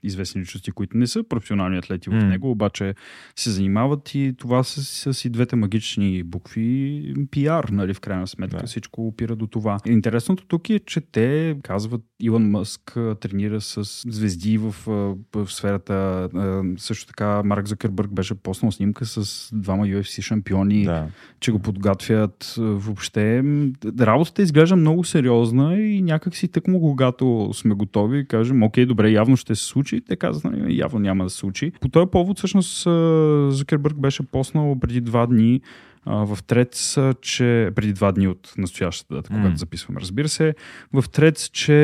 известни 0.02 0.40
личности, 0.40 0.70
които 0.70 0.96
не 0.96 1.06
са 1.06 1.24
професионални 1.28 1.78
атлети 1.78 2.10
mm. 2.10 2.20
в 2.20 2.24
него, 2.24 2.50
обаче 2.50 2.94
се 3.36 3.50
занимават 3.50 4.14
и 4.14 4.34
това 4.38 4.62
са, 4.62 4.84
са 4.84 5.14
си 5.14 5.30
двете 5.30 5.56
магични 5.56 6.22
букви 6.22 7.14
пиар, 7.30 7.64
нали, 7.64 7.94
в 7.94 8.00
крайна 8.00 8.26
сметка. 8.26 8.56
Да. 8.56 8.66
Всичко 8.66 9.06
опира 9.06 9.36
до 9.36 9.46
това. 9.46 9.78
Интересното 9.86 10.46
тук 10.46 10.70
е, 10.70 10.78
че 10.78 11.00
те 11.00 11.56
казват, 11.62 12.02
Илон 12.20 12.50
Мъск 12.50 12.96
тренира 13.20 13.60
с 13.60 14.02
звезди 14.06 14.58
в, 14.58 14.74
в 15.34 15.46
сферата. 15.46 16.28
Също 16.78 17.06
така 17.06 17.42
Марк 17.42 17.68
Закърбърг 17.68 18.14
беше 18.14 18.34
поснал 18.34 18.72
снимка 18.72 19.06
с 19.06 19.50
двама 19.54 19.86
UFC 19.86 20.22
шампиони, 20.22 20.84
да. 20.84 21.06
че 21.40 21.52
го 21.52 21.58
подготвят 21.58 22.54
въобще. 22.58 23.42
Работата 24.00 24.42
изглежда 24.42 24.76
много 24.76 25.04
сериозна 25.14 25.78
и 25.78 26.02
някак 26.02 26.36
си 26.36 26.48
тъкмо, 26.48 26.80
когато 26.80 27.50
сме 27.52 27.74
готови, 27.74 28.26
кажем, 28.26 28.62
окей, 28.62 28.86
добре, 28.86 29.10
явно 29.10 29.36
ще 29.36 29.54
се 29.54 29.64
случи. 29.64 30.00
Те 30.00 30.16
казват, 30.16 30.52
нали, 30.52 30.78
явно 30.78 30.98
няма 30.98 31.24
да 31.24 31.30
се 31.30 31.36
случи. 31.36 31.72
По 31.80 31.88
този 31.88 32.10
повод, 32.10 32.38
всъщност, 32.38 32.82
Закърбърг 33.56 34.00
беше 34.00 34.22
поснал 34.22 34.76
преди 34.80 35.00
два 35.00 35.26
дни 35.26 35.60
в 36.06 36.38
Трец, 36.46 36.98
че 37.20 37.70
преди 37.74 37.92
два 37.92 38.12
дни 38.12 38.28
от 38.28 38.54
настоящата 38.58 39.14
дата, 39.14 39.28
когато 39.28 39.54
mm. 39.54 39.58
записваме, 39.58 40.00
разбира 40.00 40.28
се, 40.28 40.54
в 40.92 41.04
Трец, 41.08 41.48
че 41.48 41.74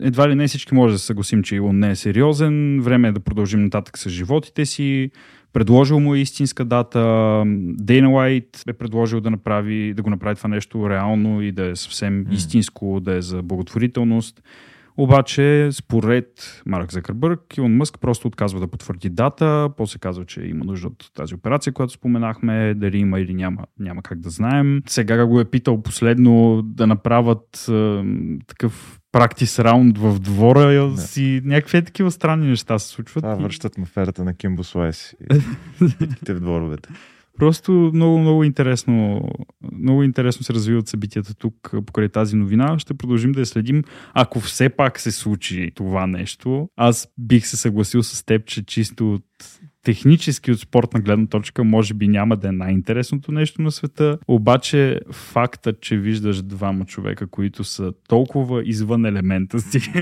едва 0.00 0.28
ли 0.28 0.34
не 0.34 0.48
всички 0.48 0.74
може 0.74 0.92
да 0.92 0.98
се 0.98 1.06
съгласим, 1.06 1.42
че 1.42 1.56
Илон 1.56 1.78
не 1.78 1.90
е 1.90 1.96
сериозен, 1.96 2.80
време 2.80 3.08
е 3.08 3.12
да 3.12 3.20
продължим 3.20 3.64
нататък 3.64 3.98
с 3.98 4.10
животите 4.10 4.66
си, 4.66 5.10
предложил 5.52 6.00
му 6.00 6.14
е 6.14 6.18
истинска 6.18 6.64
дата, 6.64 7.42
Дейна 7.78 8.10
Уайт 8.10 8.62
е 8.68 8.72
предложил 8.72 9.20
да, 9.20 9.30
направи, 9.30 9.94
да 9.94 10.02
го 10.02 10.10
направи 10.10 10.36
това 10.36 10.48
нещо 10.48 10.90
реално 10.90 11.42
и 11.42 11.52
да 11.52 11.66
е 11.66 11.76
съвсем 11.76 12.24
mm. 12.24 12.32
истинско, 12.32 13.00
да 13.00 13.14
е 13.14 13.22
за 13.22 13.42
благотворителност. 13.42 14.42
Обаче, 14.96 15.68
според 15.72 16.62
Марк 16.66 16.92
Закърбърг, 16.92 17.56
Илон 17.56 17.76
Мъск 17.76 18.00
просто 18.00 18.28
отказва 18.28 18.60
да 18.60 18.66
потвърди 18.66 19.10
дата, 19.10 19.68
после 19.76 19.98
казва, 19.98 20.24
че 20.24 20.40
има 20.40 20.64
нужда 20.64 20.86
от 20.86 21.10
тази 21.14 21.34
операция, 21.34 21.72
която 21.72 21.92
споменахме, 21.92 22.74
дали 22.74 22.98
има 22.98 23.20
или 23.20 23.34
няма, 23.34 23.64
няма 23.78 24.02
как 24.02 24.20
да 24.20 24.30
знаем. 24.30 24.82
Сега 24.86 25.26
го 25.26 25.40
е 25.40 25.44
питал 25.44 25.82
последно 25.82 26.62
да 26.62 26.86
направят 26.86 27.68
е, 27.68 28.02
такъв 28.46 29.00
практис 29.12 29.58
раунд 29.58 29.98
в 29.98 30.18
двора 30.18 30.90
да. 30.90 30.96
си. 30.96 31.40
Някакви 31.44 31.84
такива 31.84 32.10
странни 32.10 32.48
неща 32.48 32.78
се 32.78 32.88
случват. 32.88 33.22
Това 33.22 33.34
връщат 33.34 33.78
аферата 33.78 34.24
на 34.24 34.34
Кимбо 34.34 34.64
Суайс 34.64 35.14
и 35.80 36.32
в 36.32 36.40
дворовете. 36.40 36.88
Просто 37.38 37.72
много, 37.94 38.18
много 38.18 38.44
интересно, 38.44 39.22
много 39.72 40.02
интересно 40.02 40.44
се 40.44 40.54
развиват 40.54 40.88
събитията 40.88 41.34
тук 41.34 41.74
покрай 41.86 42.08
тази 42.08 42.36
новина. 42.36 42.78
Ще 42.78 42.94
продължим 42.94 43.32
да 43.32 43.40
я 43.40 43.46
следим. 43.46 43.82
Ако 44.14 44.40
все 44.40 44.68
пак 44.68 45.00
се 45.00 45.12
случи 45.12 45.72
това 45.74 46.06
нещо, 46.06 46.68
аз 46.76 47.08
бих 47.18 47.46
се 47.46 47.56
съгласил 47.56 48.02
с 48.02 48.24
теб, 48.24 48.46
че 48.46 48.64
чисто 48.64 49.14
от 49.14 49.24
технически 49.86 50.52
от 50.52 50.60
спортна 50.60 51.00
гледна 51.00 51.26
точка 51.26 51.64
може 51.64 51.94
би 51.94 52.08
няма 52.08 52.36
да 52.36 52.48
е 52.48 52.52
най-интересното 52.52 53.32
нещо 53.32 53.62
на 53.62 53.70
света, 53.70 54.18
обаче 54.28 55.00
факта, 55.12 55.72
че 55.80 55.96
виждаш 55.96 56.42
двама 56.42 56.84
човека, 56.84 57.26
които 57.26 57.64
са 57.64 57.92
толкова 58.08 58.62
извън 58.64 59.06
елемента 59.06 59.60
си, 59.60 59.80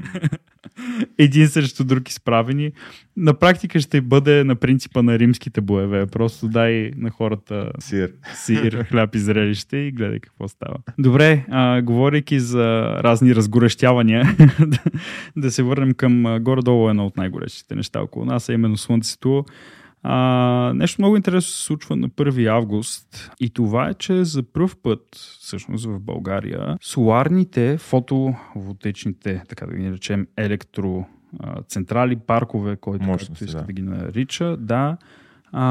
един 1.19 1.49
срещу 1.49 1.85
друг 1.85 2.09
изправени, 2.09 2.73
на 3.17 3.35
практика 3.35 3.81
ще 3.81 4.01
бъде 4.01 4.45
на 4.45 4.57
принципа 4.57 5.03
на 5.03 5.19
римските 5.19 5.61
боеве. 5.61 6.07
Просто 6.07 6.49
дай 6.49 6.91
на 6.97 7.11
хората 7.11 7.71
сир, 7.79 8.13
сир 8.35 8.85
хляб 8.85 9.15
и 9.15 9.19
зрелище 9.19 9.77
и 9.77 9.93
гледай 9.93 10.21
какво 10.21 10.49
става. 10.49 10.77
Добре, 10.99 11.47
а, 11.51 11.83
говорейки 11.83 12.41
за 12.41 12.85
разни 13.03 13.35
разгорещявания, 13.35 14.37
да 15.37 15.51
се 15.51 15.63
върнем 15.63 15.95
към 15.95 16.39
горе-долу 16.41 16.89
едно 16.89 17.07
от 17.07 17.17
най-горещите 17.17 17.75
неща 17.75 18.03
около 18.03 18.25
нас, 18.25 18.49
а 18.49 18.53
именно 18.53 18.77
Слънцето. 18.77 19.45
А, 20.07 20.73
нещо 20.75 21.03
много 21.03 21.17
интересно 21.17 21.51
се 21.51 21.63
случва 21.63 21.97
на 21.97 22.09
1 22.09 22.47
август 22.47 23.31
и 23.41 23.51
това 23.51 23.89
е, 23.89 23.95
че 23.95 24.25
за 24.25 24.43
първ 24.43 24.71
път, 24.83 25.01
всъщност 25.41 25.87
в 25.87 26.01
България, 26.01 26.77
соларните 26.83 27.79
фотоволтечните, 27.79 29.43
така 29.49 29.67
да 29.67 29.75
ги 29.75 29.83
наречем, 29.83 30.27
електроцентрали, 30.37 32.17
паркове, 32.17 32.77
който 32.77 33.05
Мощности, 33.05 33.45
иска 33.45 33.61
да. 33.61 33.67
да 33.67 33.73
ги 33.73 33.83
нарича, 33.83 34.57
да, 34.57 34.97
а, 35.53 35.67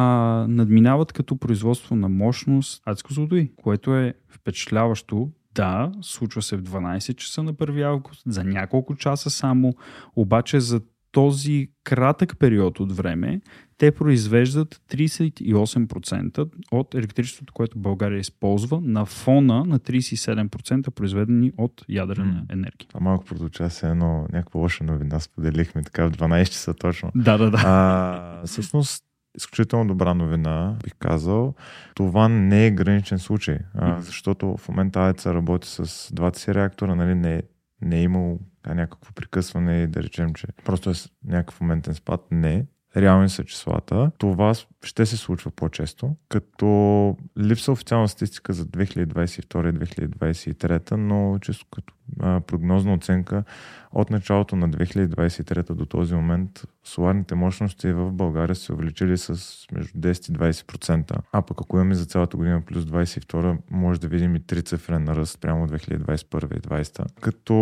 надминават 0.50 1.14
като 1.14 1.38
производство 1.38 1.96
на 1.96 2.10
мощност 2.10 2.84
адско 2.86 3.14
злодои, 3.14 3.52
което 3.56 3.96
е 3.96 4.14
впечатляващо. 4.30 5.30
Да, 5.56 5.92
случва 6.02 6.42
се 6.42 6.58
в 6.58 6.64
12 6.64 7.16
часа 7.16 7.44
на 7.44 7.54
1 7.54 7.82
август, 7.82 8.22
за 8.26 8.44
няколко 8.44 8.96
часа 8.96 9.30
само, 9.30 9.74
обаче 10.16 10.60
за 10.60 10.82
този 11.14 11.68
кратък 11.84 12.40
период 12.40 12.80
от 12.80 12.92
време 12.92 13.42
те 13.78 13.92
произвеждат 13.92 14.82
38% 14.92 16.50
от 16.72 16.96
електричеството, 16.96 17.54
което 17.54 17.80
България 17.80 18.20
използва 18.20 18.82
на 18.82 19.06
фона 19.06 19.66
на 19.66 19.80
37% 19.80 20.90
произведени 20.90 21.52
от 21.58 21.86
ядрена 21.90 22.46
енергия. 22.50 22.88
А 22.94 23.00
малко 23.00 23.26
продължава 23.26 23.70
се 23.70 23.90
едно 23.90 24.28
някаква 24.32 24.60
лоша 24.60 24.84
новина, 24.84 25.20
споделихме 25.20 25.84
така 25.84 26.06
в 26.06 26.12
12 26.12 26.46
часа 26.46 26.74
точно. 26.74 27.12
Да, 27.16 27.38
да, 27.38 27.52
да. 27.52 27.62
А, 27.66 28.46
всъщност, 28.46 29.04
изключително 29.38 29.88
добра 29.88 30.14
новина, 30.14 30.76
бих 30.84 30.94
казал. 31.00 31.54
Това 31.96 32.30
не 32.30 32.68
е 32.68 32.72
граничен 32.72 33.20
случай, 33.20 33.58
а, 33.74 34.02
защото 34.02 34.58
в 34.58 34.70
момента 34.70 35.00
АЕЦа 35.00 35.34
работи 35.34 35.68
с 35.68 36.10
двата 36.14 36.40
си 36.40 36.54
реактора, 36.54 36.96
нали, 36.96 37.16
не, 37.16 37.42
не 37.82 38.00
е 38.00 38.04
имало 38.04 38.40
някакво 38.68 39.14
прекъсване 39.14 39.82
и 39.82 39.88
да 39.88 40.04
речем, 40.04 40.34
че 40.34 40.48
просто 40.66 40.90
е 40.90 40.94
някакъв 41.26 41.62
моментен 41.62 41.94
спад. 41.94 42.22
Не 42.32 42.66
реални 42.98 43.30
са 43.30 43.44
числата. 43.44 44.12
Това 44.18 44.54
ще 44.84 45.06
се 45.06 45.18
случва 45.18 45.52
по-често, 45.52 46.16
като 46.30 47.18
липса 47.40 47.72
официална 47.72 48.08
статистика 48.08 48.54
за 48.54 48.66
2022 48.66 49.72
2023, 49.72 50.92
но 50.92 51.40
често 51.42 51.66
като 51.72 51.94
а, 52.20 52.40
прогнозна 52.40 52.94
оценка 52.94 53.44
от 53.92 54.10
началото 54.10 54.56
на 54.56 54.70
2023 54.70 55.74
до 55.74 55.86
този 55.86 56.16
момент 56.16 56.64
соларните 56.84 57.36
мощности 57.36 57.92
в 57.92 58.12
България 58.12 58.56
се 58.56 58.74
увеличили 58.74 59.18
с 59.18 59.30
между 59.72 60.00
10 60.00 60.30
и 60.30 60.54
20%. 60.54 61.18
А 61.32 61.42
пък 61.42 61.62
ако 61.62 61.78
имаме 61.78 61.96
за 61.96 62.06
цялата 62.06 62.38
година 62.38 62.62
плюс 62.62 62.86
22, 62.86 63.58
може 63.72 64.00
да 64.00 64.08
видим 64.08 64.36
и 64.36 64.40
трицифрен 64.40 65.08
ръст 65.08 65.42
прямо 65.42 65.68
2021 65.68 66.58
и 66.58 66.62
2020. 66.62 67.22
Като 67.22 67.54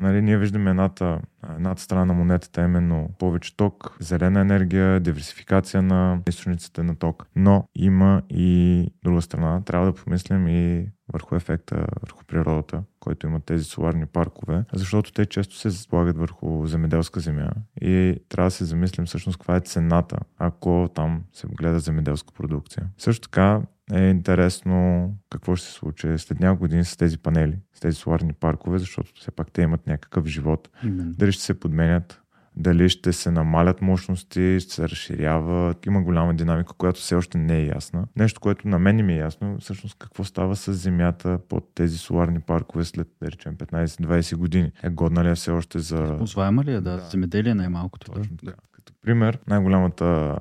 нали, 0.00 0.22
ние 0.22 0.38
виждаме 0.38 0.70
едната, 0.70 1.20
едната 1.56 1.82
страна 1.82 2.04
на 2.04 2.14
монетата, 2.14 2.64
именно 2.64 3.10
повече 3.18 3.56
ток, 3.56 3.96
зелена 4.00 4.40
енергия, 4.40 5.00
диверсификация 5.00 5.82
на 5.82 6.11
източниците 6.28 6.82
на 6.82 6.96
ток. 6.96 7.26
Но 7.36 7.68
има 7.74 8.22
и 8.30 8.86
друга 9.04 9.22
страна. 9.22 9.62
Трябва 9.64 9.86
да 9.86 9.94
помислим 9.94 10.48
и 10.48 10.86
върху 11.12 11.34
ефекта 11.34 11.86
върху 12.02 12.24
природата, 12.24 12.82
който 13.00 13.26
имат 13.26 13.44
тези 13.44 13.64
соларни 13.64 14.06
паркове, 14.06 14.64
защото 14.72 15.12
те 15.12 15.26
често 15.26 15.56
се 15.56 15.70
слагат 15.70 16.18
върху 16.18 16.66
земеделска 16.66 17.20
земя 17.20 17.50
и 17.80 18.16
трябва 18.28 18.46
да 18.46 18.50
се 18.50 18.64
замислим 18.64 19.06
всъщност 19.06 19.38
каква 19.38 19.56
е 19.56 19.60
цената, 19.60 20.18
ако 20.38 20.90
там 20.94 21.22
се 21.32 21.46
гледа 21.46 21.78
земеделска 21.78 22.34
продукция. 22.34 22.86
Също 22.98 23.28
така 23.28 23.60
е 23.92 24.04
интересно 24.04 25.10
какво 25.30 25.56
ще 25.56 25.66
се 25.66 25.72
случи 25.72 26.18
след 26.18 26.40
няколко 26.40 26.60
години 26.60 26.84
с 26.84 26.96
тези 26.96 27.18
панели, 27.18 27.58
с 27.74 27.80
тези 27.80 27.96
соларни 27.96 28.32
паркове, 28.32 28.78
защото 28.78 29.12
все 29.14 29.30
пак 29.30 29.52
те 29.52 29.62
имат 29.62 29.86
някакъв 29.86 30.26
живот. 30.26 30.68
Именно. 30.84 31.12
Дали 31.12 31.32
ще 31.32 31.44
се 31.44 31.60
подменят, 31.60 32.21
дали 32.56 32.88
ще 32.88 33.12
се 33.12 33.30
намалят 33.30 33.82
мощности, 33.82 34.58
ще 34.60 34.74
се 34.74 34.88
разширяват. 34.88 35.86
Има 35.86 36.02
голяма 36.02 36.34
динамика, 36.34 36.72
която 36.72 37.00
все 37.00 37.14
още 37.14 37.38
не 37.38 37.58
е 37.58 37.66
ясна. 37.66 38.06
Нещо, 38.16 38.40
което 38.40 38.68
на 38.68 38.78
мен 38.78 39.06
ми 39.06 39.12
е 39.12 39.16
ясно, 39.16 39.56
всъщност 39.60 39.96
какво 39.98 40.24
става 40.24 40.56
с 40.56 40.72
земята 40.72 41.38
под 41.48 41.74
тези 41.74 41.98
соларни 41.98 42.40
паркове 42.40 42.84
след, 42.84 43.08
да 43.22 43.30
речем, 43.30 43.56
15-20 43.56 44.36
години. 44.36 44.72
Е 44.82 44.90
годна 44.90 45.24
ли 45.24 45.28
е 45.28 45.34
все 45.34 45.50
още 45.50 45.78
за... 45.78 46.16
Позваема 46.18 46.64
ли 46.64 46.72
е, 46.72 46.80
да, 46.80 46.96
да. 46.96 46.98
земеделие 46.98 47.54
най-малкото. 47.54 48.12
Точно 48.12 48.36
да. 48.42 48.52
Като 48.72 48.92
пример, 49.02 49.38
най-голямата 49.48 50.38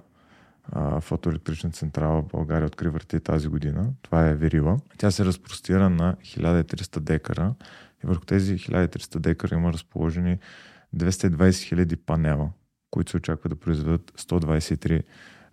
а, 0.72 1.02
фотоелектрична 1.02 1.72
централа 1.72 2.22
в 2.22 2.28
България 2.28 2.68
откри 2.68 2.90
върти 2.90 3.20
тази 3.20 3.48
година. 3.48 3.90
Това 4.02 4.28
е 4.28 4.36
Верила. 4.36 4.78
Тя 4.98 5.12
се 5.12 5.26
разпростира 5.26 5.90
на 5.90 6.16
1300 6.16 7.00
декара 7.00 7.54
и 8.04 8.08
върху 8.08 8.26
тези 8.26 8.58
1300 8.58 9.20
декара 9.20 9.56
има 9.56 9.74
разположени 9.74 10.38
220 10.96 11.64
хиляди 11.64 11.96
панела, 11.96 12.50
които 12.92 13.12
се 13.12 13.18
очаква 13.18 13.50
да 13.50 13.56
произведат 13.56 14.12
123 14.18 15.04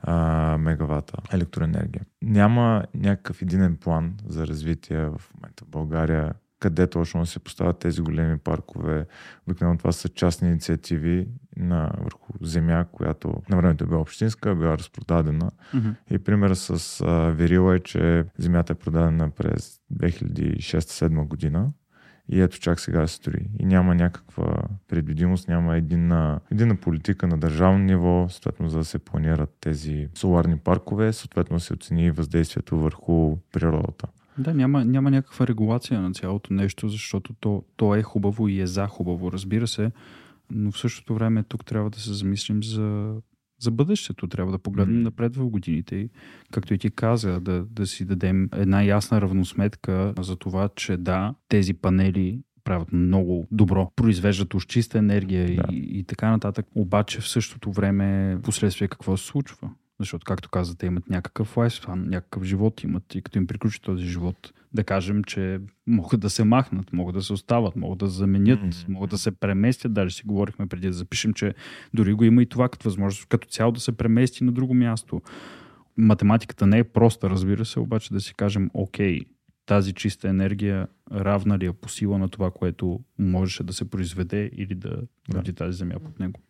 а, 0.02 0.58
мегавата 0.58 1.14
електроенергия. 1.32 2.02
Няма 2.22 2.84
някакъв 2.94 3.42
единен 3.42 3.76
план 3.76 4.14
за 4.26 4.46
развитие 4.46 5.04
в 5.04 5.20
момента 5.34 5.64
в 5.64 5.68
България, 5.68 6.34
къде 6.60 6.86
точно 6.86 7.26
се 7.26 7.38
поставят 7.38 7.78
тези 7.78 8.00
големи 8.00 8.38
паркове. 8.38 9.06
Обикновено 9.46 9.78
това 9.78 9.92
са 9.92 10.08
частни 10.08 10.48
инициативи 10.48 11.28
на 11.56 11.90
върху 11.98 12.32
земя, 12.40 12.84
която 12.92 13.42
на 13.48 13.56
времето 13.56 13.84
е 13.84 13.86
била 13.86 14.00
общинска, 14.00 14.54
била 14.54 14.78
разпродадена. 14.78 15.50
Mm-hmm. 15.74 15.94
И 16.10 16.18
пример 16.18 16.54
с 16.54 17.00
а, 17.00 17.06
Верила 17.30 17.76
е, 17.76 17.80
че 17.80 18.24
земята 18.38 18.72
е 18.72 18.76
продадена 18.76 19.30
през 19.30 19.80
2006-2007 19.94 21.26
година 21.26 21.72
И 22.28 22.40
ето 22.40 22.58
чак 22.60 22.80
сега 22.80 23.06
се 23.06 23.14
строи. 23.14 23.46
И 23.58 23.64
няма 23.64 23.94
някаква 23.94 24.54
предвидимост, 24.88 25.48
няма 25.48 25.76
единна, 25.76 26.40
единна 26.52 26.76
политика 26.76 27.26
на 27.26 27.38
държавно 27.38 27.78
ниво, 27.78 28.26
съответно 28.28 28.68
за 28.68 28.78
да 28.78 28.84
се 28.84 28.98
планират 28.98 29.56
тези 29.60 30.08
соларни 30.14 30.58
паркове, 30.58 31.12
съответно 31.12 31.60
се 31.60 31.72
оцени 31.72 32.10
въздействието 32.10 32.78
върху 32.78 33.36
природата. 33.52 34.06
Да, 34.38 34.54
няма, 34.54 34.84
няма 34.84 35.10
някаква 35.10 35.46
регулация 35.46 36.00
на 36.00 36.12
цялото 36.12 36.54
нещо, 36.54 36.88
защото 36.88 37.34
то, 37.40 37.64
то 37.76 37.94
е 37.94 38.02
хубаво 38.02 38.48
и 38.48 38.60
е 38.60 38.66
за 38.66 38.86
хубаво, 38.86 39.32
разбира 39.32 39.66
се, 39.66 39.90
но 40.50 40.72
в 40.72 40.78
същото 40.78 41.14
време 41.14 41.42
тук 41.42 41.64
трябва 41.64 41.90
да 41.90 42.00
се 42.00 42.12
замислим 42.12 42.62
за, 42.62 43.14
за 43.60 43.70
бъдещето. 43.70 44.26
Трябва 44.26 44.52
да 44.52 44.58
погледнем 44.58 45.02
напред 45.02 45.36
в 45.36 45.48
годините 45.48 45.96
и, 45.96 46.10
както 46.52 46.74
и 46.74 46.78
ти 46.78 46.90
каза, 46.90 47.40
да, 47.40 47.64
да 47.64 47.86
си 47.86 48.04
дадем 48.04 48.48
една 48.52 48.82
ясна 48.82 49.20
равносметка 49.20 50.14
за 50.20 50.36
това, 50.36 50.68
че 50.76 50.96
да, 50.96 51.34
тези 51.48 51.74
панели 51.74 52.40
правят 52.64 52.92
много 52.92 53.46
добро, 53.50 53.92
произвеждат 53.96 54.54
уж 54.54 54.66
чиста 54.66 54.98
енергия 54.98 55.46
да. 55.46 55.64
и, 55.72 55.98
и 55.98 56.04
така 56.04 56.30
нататък. 56.30 56.66
Обаче 56.74 57.20
в 57.20 57.28
същото 57.28 57.72
време 57.72 58.38
последствие 58.42 58.88
какво 58.88 59.16
се 59.16 59.26
случва? 59.26 59.70
Защото, 60.00 60.24
както 60.24 60.48
казате, 60.48 60.86
имат 60.86 61.10
някакъв 61.10 61.56
лайфспан, 61.56 62.08
някакъв 62.08 62.44
живот 62.44 62.82
имат 62.82 63.14
и 63.14 63.22
като 63.22 63.38
им 63.38 63.46
приключи 63.46 63.82
този 63.82 64.06
живот, 64.06 64.52
да 64.74 64.84
кажем, 64.84 65.24
че 65.24 65.60
могат 65.86 66.20
да 66.20 66.30
се 66.30 66.44
махнат, 66.44 66.92
могат 66.92 67.14
да 67.14 67.22
се 67.22 67.32
остават, 67.32 67.76
могат 67.76 67.98
да 67.98 68.06
заменят, 68.06 68.60
mm-hmm. 68.60 68.88
могат 68.88 69.10
да 69.10 69.18
се 69.18 69.30
преместят. 69.30 69.92
Даже 69.92 70.16
си 70.16 70.22
говорихме 70.26 70.66
преди 70.66 70.86
да 70.86 70.92
запишем, 70.92 71.32
че 71.32 71.54
дори 71.94 72.14
го 72.14 72.24
има 72.24 72.42
и 72.42 72.46
това 72.46 72.68
като 72.68 72.84
възможност, 72.84 73.26
като 73.26 73.48
цяло 73.48 73.72
да 73.72 73.80
се 73.80 73.92
премести 73.92 74.44
на 74.44 74.52
друго 74.52 74.74
място. 74.74 75.22
Математиката 75.96 76.66
не 76.66 76.78
е 76.78 76.84
проста, 76.84 77.30
разбира 77.30 77.64
се, 77.64 77.80
обаче 77.80 78.12
да 78.12 78.20
си 78.20 78.34
кажем, 78.34 78.70
окей, 78.74 79.20
тази 79.66 79.92
чиста 79.92 80.28
енергия 80.28 80.88
равна 81.12 81.58
ли 81.58 81.66
е 81.66 81.72
по 81.72 81.88
сила 81.88 82.18
на 82.18 82.28
това, 82.28 82.50
което 82.50 83.00
можеше 83.18 83.62
да 83.62 83.72
се 83.72 83.90
произведе 83.90 84.50
или 84.56 84.74
да 84.74 85.02
роди 85.34 85.52
да. 85.52 85.56
тази 85.56 85.78
земя 85.78 85.94
под 86.04 86.20
него. 86.20 86.40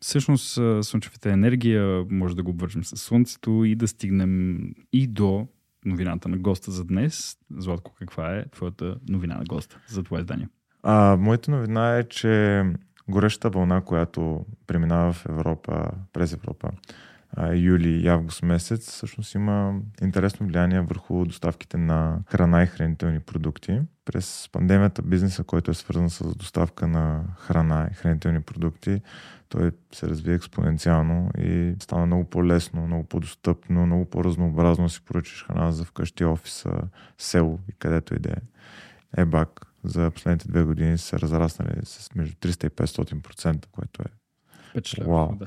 Всъщност 0.00 0.58
слънчевата 0.82 1.30
енергия 1.30 2.04
може 2.10 2.36
да 2.36 2.42
го 2.42 2.50
обвържем 2.50 2.84
с 2.84 2.96
Слънцето 2.96 3.64
и 3.64 3.74
да 3.74 3.88
стигнем 3.88 4.60
и 4.92 5.06
до 5.06 5.48
новината 5.84 6.28
на 6.28 6.36
госта 6.36 6.70
за 6.70 6.84
днес. 6.84 7.36
Златко, 7.56 7.94
каква 7.98 8.36
е 8.36 8.48
твоята 8.48 8.96
новина 9.08 9.36
на 9.36 9.44
госта 9.44 9.80
за 9.88 10.02
това 10.02 10.20
издание? 10.20 10.48
А, 10.82 11.16
моята 11.16 11.50
новина 11.50 11.98
е, 11.98 12.04
че 12.04 12.64
горещата 13.08 13.50
вълна, 13.50 13.80
която 13.80 14.46
преминава 14.66 15.12
в 15.12 15.26
Европа, 15.26 15.90
през 16.12 16.32
Европа, 16.32 16.70
юли 17.54 17.88
и 17.88 18.08
август 18.08 18.42
месец, 18.42 18.90
всъщност 18.90 19.34
има 19.34 19.80
интересно 20.02 20.46
влияние 20.46 20.80
върху 20.80 21.24
доставките 21.24 21.76
на 21.76 22.18
храна 22.26 22.62
и 22.62 22.66
хранителни 22.66 23.20
продукти. 23.20 23.80
През 24.04 24.48
пандемията 24.52 25.02
бизнеса, 25.02 25.44
който 25.44 25.70
е 25.70 25.74
свързан 25.74 26.10
с 26.10 26.34
доставка 26.34 26.86
на 26.86 27.24
храна 27.38 27.88
и 27.92 27.94
хранителни 27.94 28.40
продукти, 28.40 29.00
той 29.48 29.70
се 29.92 30.08
разви 30.08 30.32
експоненциално 30.32 31.30
и 31.38 31.74
стана 31.82 32.06
много 32.06 32.24
по-лесно, 32.24 32.86
много 32.86 33.04
по-достъпно, 33.04 33.86
много 33.86 34.04
по-разнообразно 34.04 34.88
си 34.88 35.00
поръчаш 35.04 35.46
храна 35.46 35.72
за 35.72 35.84
вкъщи, 35.84 36.24
офиса, 36.24 36.70
село 37.18 37.58
и 37.68 37.72
където 37.72 38.14
и 38.14 38.18
да 38.18 38.30
е. 38.30 38.42
Ебак 39.16 39.66
за 39.84 40.10
последните 40.10 40.48
две 40.48 40.62
години 40.62 40.98
са 40.98 41.18
разраснали 41.18 41.80
с 41.84 42.14
между 42.14 42.34
300 42.34 42.66
и 42.66 42.70
500%, 42.70 43.66
което 43.72 44.02
е 44.02 44.23
Впечатлява. 44.74 45.26
Вау. 45.26 45.36
Да. 45.36 45.46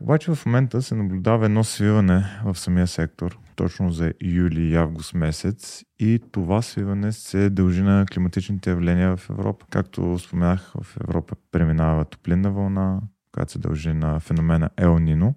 Обаче 0.00 0.34
в 0.34 0.46
момента 0.46 0.82
се 0.82 0.94
наблюдава 0.94 1.44
едно 1.44 1.64
свиване 1.64 2.24
в 2.44 2.58
самия 2.58 2.86
сектор, 2.86 3.38
точно 3.56 3.92
за 3.92 4.12
юли 4.22 4.62
и 4.62 4.76
август 4.76 5.14
месец 5.14 5.84
и 5.98 6.20
това 6.32 6.62
свиване 6.62 7.12
се 7.12 7.50
дължи 7.50 7.82
на 7.82 8.06
климатичните 8.12 8.70
явления 8.70 9.16
в 9.16 9.30
Европа. 9.30 9.66
Както 9.70 10.18
споменах, 10.18 10.72
в 10.82 10.96
Европа 11.00 11.34
преминава 11.52 12.04
топлинна 12.04 12.50
вълна, 12.50 13.00
която 13.32 13.52
се 13.52 13.58
дължи 13.58 13.92
на 13.92 14.20
феномена 14.20 14.70
Ел 14.76 14.98
Нино 14.98 15.34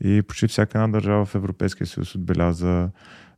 и 0.00 0.22
почти 0.22 0.48
всяка 0.48 0.78
една 0.78 0.88
държава 0.88 1.24
в 1.24 1.34
Европейския 1.34 1.86
съюз 1.86 2.14
отбеляза 2.14 2.90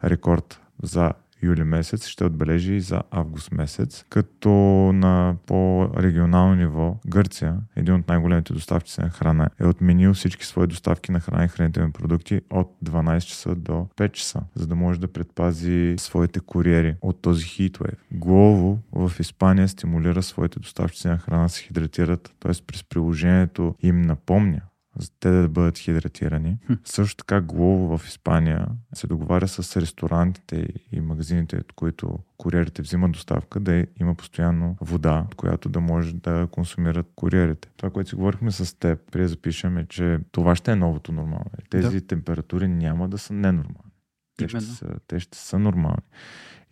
рекорд 0.05 0.61
за 0.83 1.13
юли 1.43 1.65
месец, 1.65 2.07
ще 2.07 2.25
отбележи 2.25 2.75
и 2.75 2.81
за 2.81 3.03
август 3.11 3.53
месец, 3.53 4.05
като 4.09 4.51
на 4.95 5.37
по-регионално 5.47 6.55
ниво 6.55 6.97
Гърция, 7.07 7.57
един 7.77 7.95
от 7.95 8.09
най-големите 8.09 8.53
доставчици 8.53 9.01
на 9.01 9.11
храна, 9.11 9.49
е 9.61 9.67
отменил 9.67 10.15
всички 10.15 10.47
свои 10.47 10.67
доставки 10.67 11.13
на 11.13 11.21
храна 11.21 11.45
и 11.45 11.49
хранителни 11.49 11.93
продукти 11.93 12.41
от 12.51 12.77
12 12.85 13.21
часа 13.21 13.55
до 13.55 13.73
5 13.97 14.13
часа, 14.13 14.43
за 14.55 14.67
да 14.67 14.75
може 14.75 15.01
да 15.01 15.09
предпази 15.09 15.95
своите 15.99 16.41
куриери 16.41 16.97
от 17.03 17.23
този 17.23 17.45
хитвейв. 17.45 18.05
Глово 18.13 18.79
в 18.93 19.13
Испания 19.21 19.69
стимулира 19.69 20.23
своите 20.23 20.59
доставчици 20.59 21.09
на 21.09 21.19
храна 21.19 21.43
да 21.43 21.49
се 21.49 21.63
хидратират, 21.63 22.35
т.е. 22.41 22.53
през 22.67 22.83
приложението 22.83 23.75
им 23.83 24.03
напомня 24.03 24.61
за 24.99 25.11
те 25.21 25.31
да 25.31 25.49
бъдат 25.49 25.79
хидратирани. 25.79 26.59
Хм. 26.67 26.73
Също 26.85 27.17
така 27.17 27.41
Глово 27.41 27.99
в 27.99 28.07
Испания 28.07 28.67
се 28.95 29.07
договаря 29.07 29.49
с 29.49 29.81
ресторантите 29.81 30.69
и 30.93 31.01
магазините, 31.01 31.57
от 31.57 31.73
които 31.73 32.19
куриерите 32.37 32.83
взимат 32.83 33.13
доставка, 33.13 33.61
да 33.61 33.87
има 34.01 34.15
постоянно 34.15 34.77
вода, 34.81 35.27
която 35.37 35.69
да 35.69 35.81
може 35.81 36.15
да 36.15 36.49
консумират 36.51 37.07
куриерите. 37.15 37.69
Това, 37.77 37.91
което 37.91 38.11
си 38.11 38.17
говорихме 38.17 38.51
с 38.51 38.79
теб, 38.79 38.99
при 39.13 39.29
запишем 39.29 39.79
е, 39.79 39.87
че 39.87 40.19
това 40.33 40.57
ще 40.57 40.73
е 40.73 40.77
новото 40.77 41.13
нормално. 41.13 41.51
Тези 41.71 42.01
да. 42.01 42.07
температури 42.07 42.69
няма 42.69 43.09
да 43.09 43.19
са 43.19 43.33
ненормални. 43.33 43.93
Те 44.37 44.49
ще, 44.49 44.61
са, 44.61 44.87
те 45.07 45.21
ще 45.21 45.39
са 45.39 45.59
нормални. 45.59 46.03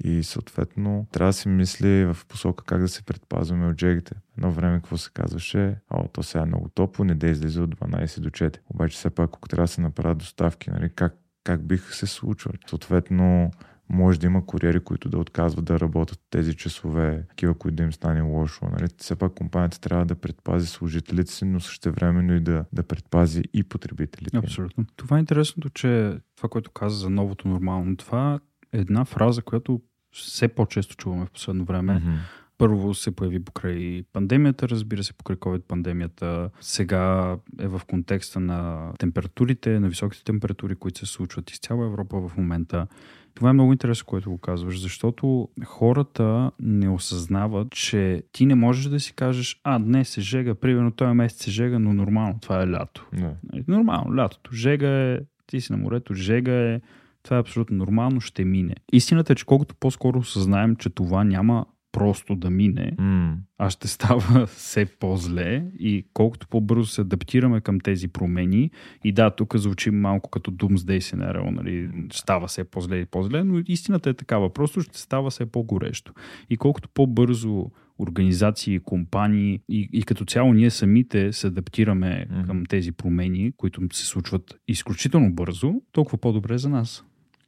И 0.05 0.23
съответно 0.23 1.07
трябва 1.13 1.29
да 1.29 1.33
се 1.33 1.49
мисли 1.49 2.05
в 2.05 2.17
посока 2.29 2.65
как 2.65 2.81
да 2.81 2.89
се 2.89 3.03
предпазваме 3.03 3.67
от 3.67 3.77
джегите. 3.77 4.15
Едно 4.39 4.53
време 4.53 4.77
какво 4.77 4.97
се 4.97 5.11
казваше, 5.15 5.77
а 5.91 6.09
то 6.09 6.23
сега 6.23 6.43
е 6.43 6.47
много 6.47 6.69
топло, 6.69 7.05
не 7.05 7.15
да 7.15 7.27
излезе 7.27 7.61
от 7.61 7.75
12 7.75 8.21
до 8.21 8.31
4. 8.31 8.57
Обаче 8.69 8.97
все 8.97 9.11
пак, 9.11 9.31
ако 9.35 9.49
трябва 9.49 9.65
да 9.65 9.69
се 9.69 9.81
направят 9.81 10.19
доставки, 10.19 10.71
нали, 10.71 10.91
как, 10.95 11.17
как 11.45 11.67
бих 11.67 11.95
се 11.95 12.07
случвали? 12.07 12.59
Съответно, 12.67 13.51
може 13.89 14.21
да 14.21 14.27
има 14.27 14.47
куриери, 14.47 14.81
които 14.81 15.09
да 15.09 15.19
отказват 15.19 15.65
да 15.65 15.81
работят 15.81 16.21
тези 16.31 16.55
часове, 16.55 17.25
такива, 17.29 17.55
които 17.55 17.77
да 17.77 17.83
им 17.83 17.93
стане 17.93 18.21
лошо. 18.21 18.67
Нали? 18.73 18.89
Все 18.99 19.17
пак 19.17 19.35
компанията 19.35 19.81
трябва 19.81 20.07
да 20.07 20.15
предпази 20.15 20.67
служителите 20.67 21.33
си, 21.33 21.45
но 21.45 21.61
също 21.61 21.93
времено 21.93 22.35
и 22.35 22.41
да, 22.41 22.65
да 22.73 22.83
предпази 22.83 23.43
и 23.53 23.63
потребителите. 23.63 24.37
Абсолютно. 24.37 24.87
Това 24.97 25.17
е 25.17 25.21
интересното, 25.21 25.71
че 25.71 26.19
това, 26.37 26.49
което 26.49 26.71
каза 26.71 26.97
за 26.97 27.11
новото 27.11 27.49
нормално, 27.49 27.97
това 27.97 28.41
една 28.75 29.05
фраза, 29.05 29.43
която 29.43 29.81
все 30.13 30.49
по-често 30.49 30.97
чуваме 30.97 31.27
в 31.27 31.31
последно 31.31 31.65
време. 31.65 31.93
Mm-hmm. 31.93 32.19
Първо 32.59 32.95
се 32.95 33.17
появи 33.17 33.45
покрай 33.45 34.03
пандемията, 34.13 34.69
разбира 34.69 35.05
се, 35.05 35.13
покрай 35.13 35.37
COVID-пандемията. 35.37 36.51
Сега 36.61 37.37
е 37.61 37.69
в 37.69 37.81
контекста 37.87 38.41
на 38.41 38.91
температурите, 38.99 39.81
на 39.81 39.89
високите 39.89 40.25
температури, 40.25 40.77
които 40.77 40.99
се 40.99 41.07
случват 41.07 41.51
из 41.51 41.59
цяла 41.59 41.87
Европа 41.87 42.29
в 42.29 42.37
момента. 42.37 42.87
Това 43.35 43.51
е 43.51 43.53
много 43.53 43.73
интересно, 43.73 44.07
което 44.07 44.31
го 44.31 44.39
казваш, 44.39 44.81
защото 44.81 45.49
хората 45.65 46.51
не 46.61 46.89
осъзнават, 46.89 47.71
че 47.71 48.23
ти 48.33 48.47
не 48.47 48.55
можеш 48.55 48.85
да 48.85 49.01
си 49.01 49.13
кажеш, 49.13 49.61
а, 49.65 49.79
днес 49.79 50.09
се 50.09 50.21
жега, 50.21 50.55
примерно 50.55 50.91
този 50.91 51.15
месец 51.15 51.45
се 51.45 51.51
жега, 51.51 51.79
но 51.79 51.95
нормално, 51.95 52.39
това 52.41 52.63
е 52.63 52.71
лято. 52.71 53.09
Не. 53.13 53.35
Нормално, 53.69 54.17
лятото. 54.17 54.51
Жега 54.55 54.89
е, 54.89 55.19
ти 55.47 55.61
си 55.61 55.73
на 55.73 55.79
морето, 55.79 56.15
жега 56.15 56.53
е, 56.53 56.81
това 57.25 57.37
е 57.37 57.41
абсолютно 57.41 57.77
нормално, 57.77 58.21
ще 58.21 58.45
мине. 58.45 58.75
Истината 58.93 59.33
е, 59.33 59.37
че 59.37 59.47
колкото 59.47 59.75
по-скоро 59.75 60.19
осъзнаем, 60.19 60.77
че 60.77 60.91
това 60.91 61.25
няма 61.25 61.67
просто 61.95 62.37
да 62.37 62.51
мине, 62.51 62.93
mm. 63.01 63.35
а 63.59 63.71
ще 63.71 63.89
става 63.89 64.47
все 64.57 64.87
по-зле 64.87 65.65
и 65.79 66.07
колкото 66.15 66.49
по-бързо 66.49 66.87
се 66.87 67.01
адаптираме 67.01 67.61
към 67.61 67.81
тези 67.81 68.09
промени 68.09 68.71
и 69.05 69.13
да, 69.13 69.31
тук 69.31 69.57
звучи 69.57 69.91
малко 69.91 70.31
като 70.31 70.51
Doomsday 70.51 71.01
сценарио, 71.01 71.51
нали, 71.51 71.91
става 72.13 72.47
все 72.47 72.65
по-зле 72.65 72.97
и 72.97 73.07
по-зле, 73.07 73.45
но 73.45 73.63
истината 73.67 74.11
е 74.11 74.15
такава, 74.15 74.53
просто 74.53 74.81
ще 74.81 74.99
става 74.99 75.31
все 75.31 75.47
по-горещо. 75.47 76.13
И 76.51 76.57
колкото 76.57 76.89
по-бързо 76.95 77.71
организации, 77.99 78.79
компании 78.79 79.61
и, 79.69 79.89
и 79.93 80.03
като 80.03 80.25
цяло 80.25 80.53
ние 80.53 80.71
самите 80.71 81.33
се 81.33 81.47
адаптираме 81.47 82.27
mm. 82.31 82.47
към 82.47 82.67
тези 82.67 82.93
промени, 82.93 83.53
които 83.57 83.81
се 83.93 84.07
случват 84.07 84.61
изключително 84.69 85.33
бързо, 85.33 85.75
толкова 85.93 86.19
по-добре 86.19 86.59
за 86.59 86.69
нас. 86.69 87.05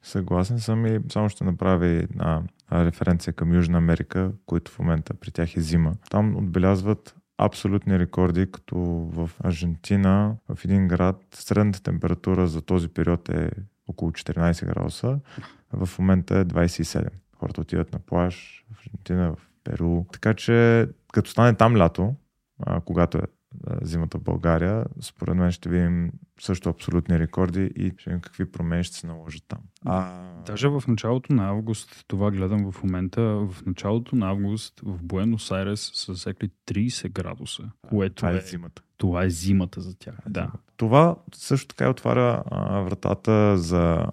Съгласен 0.07 0.61
съм 0.61 0.87
и 0.87 1.01
само 1.12 1.29
ще 1.29 1.45
направя 1.45 1.87
една 1.87 2.42
референция 2.73 3.33
към 3.33 3.55
Южна 3.55 3.79
Америка, 3.79 4.33
които 4.47 4.71
в 4.73 4.79
момента 4.79 5.14
при 5.14 5.31
тях 5.31 5.57
е 5.57 5.61
зима. 5.61 5.92
Там 6.11 6.37
отбелязват 6.37 7.14
абсолютни 7.38 7.99
рекорди, 7.99 8.51
като 8.51 8.77
в 9.12 9.31
Аржентина, 9.45 10.37
в 10.49 10.64
един 10.64 10.88
град, 10.88 11.16
средната 11.35 11.83
температура 11.83 12.47
за 12.47 12.62
този 12.62 12.88
период 12.88 13.29
е 13.29 13.51
около 13.88 14.11
14 14.11 14.66
градуса, 14.66 15.19
в 15.73 15.99
момента 15.99 16.38
е 16.38 16.45
27. 16.45 17.09
Хората 17.38 17.61
отиват 17.61 17.92
на 17.92 17.99
плаж 17.99 18.64
в 18.73 18.79
Аржентина, 18.81 19.33
в 19.33 19.49
Перу. 19.64 20.05
Така 20.12 20.35
че, 20.35 20.88
като 21.12 21.31
стане 21.31 21.55
там 21.55 21.77
лято, 21.77 22.14
когато 22.85 23.19
е 23.19 23.23
зимата 23.83 24.19
в 24.19 24.23
България, 24.23 24.85
според 25.01 25.37
мен 25.37 25.53
ще 25.53 25.69
видим 25.69 26.12
също 26.40 26.69
абсолютни 26.69 27.19
рекорди 27.19 27.73
и 27.77 27.92
ще 27.99 28.11
видим 28.11 28.21
какви 28.21 28.53
промени 28.53 28.85
ще 28.85 28.97
се 28.97 29.07
наложат 29.07 29.45
там. 29.49 29.59
А... 29.85 30.23
Даже 30.47 30.69
в 30.69 30.83
началото 30.88 31.33
на 31.33 31.49
август, 31.49 32.05
това 32.09 32.31
гледам 32.31 32.73
в 32.73 32.83
момента, 32.83 33.23
в 33.23 33.57
началото 33.66 34.16
на 34.16 34.31
август 34.31 34.81
в 34.81 35.03
Буенос 35.03 35.51
Айрес 35.51 35.90
са 35.95 36.12
засекли 36.12 36.51
30 36.66 37.12
градуса, 37.12 37.62
което 37.88 38.14
това 38.14 38.33
е, 38.33 38.37
е 38.37 38.40
зимата. 38.40 38.83
Това 38.97 39.25
е 39.25 39.31
зимата 39.31 39.81
за 39.81 39.99
тях, 39.99 40.14
да. 40.29 40.51
Това 40.77 41.16
също 41.35 41.69
така 41.69 41.90
отваря 41.90 42.42
а, 42.51 42.81
вратата 42.81 43.59
за 43.59 44.07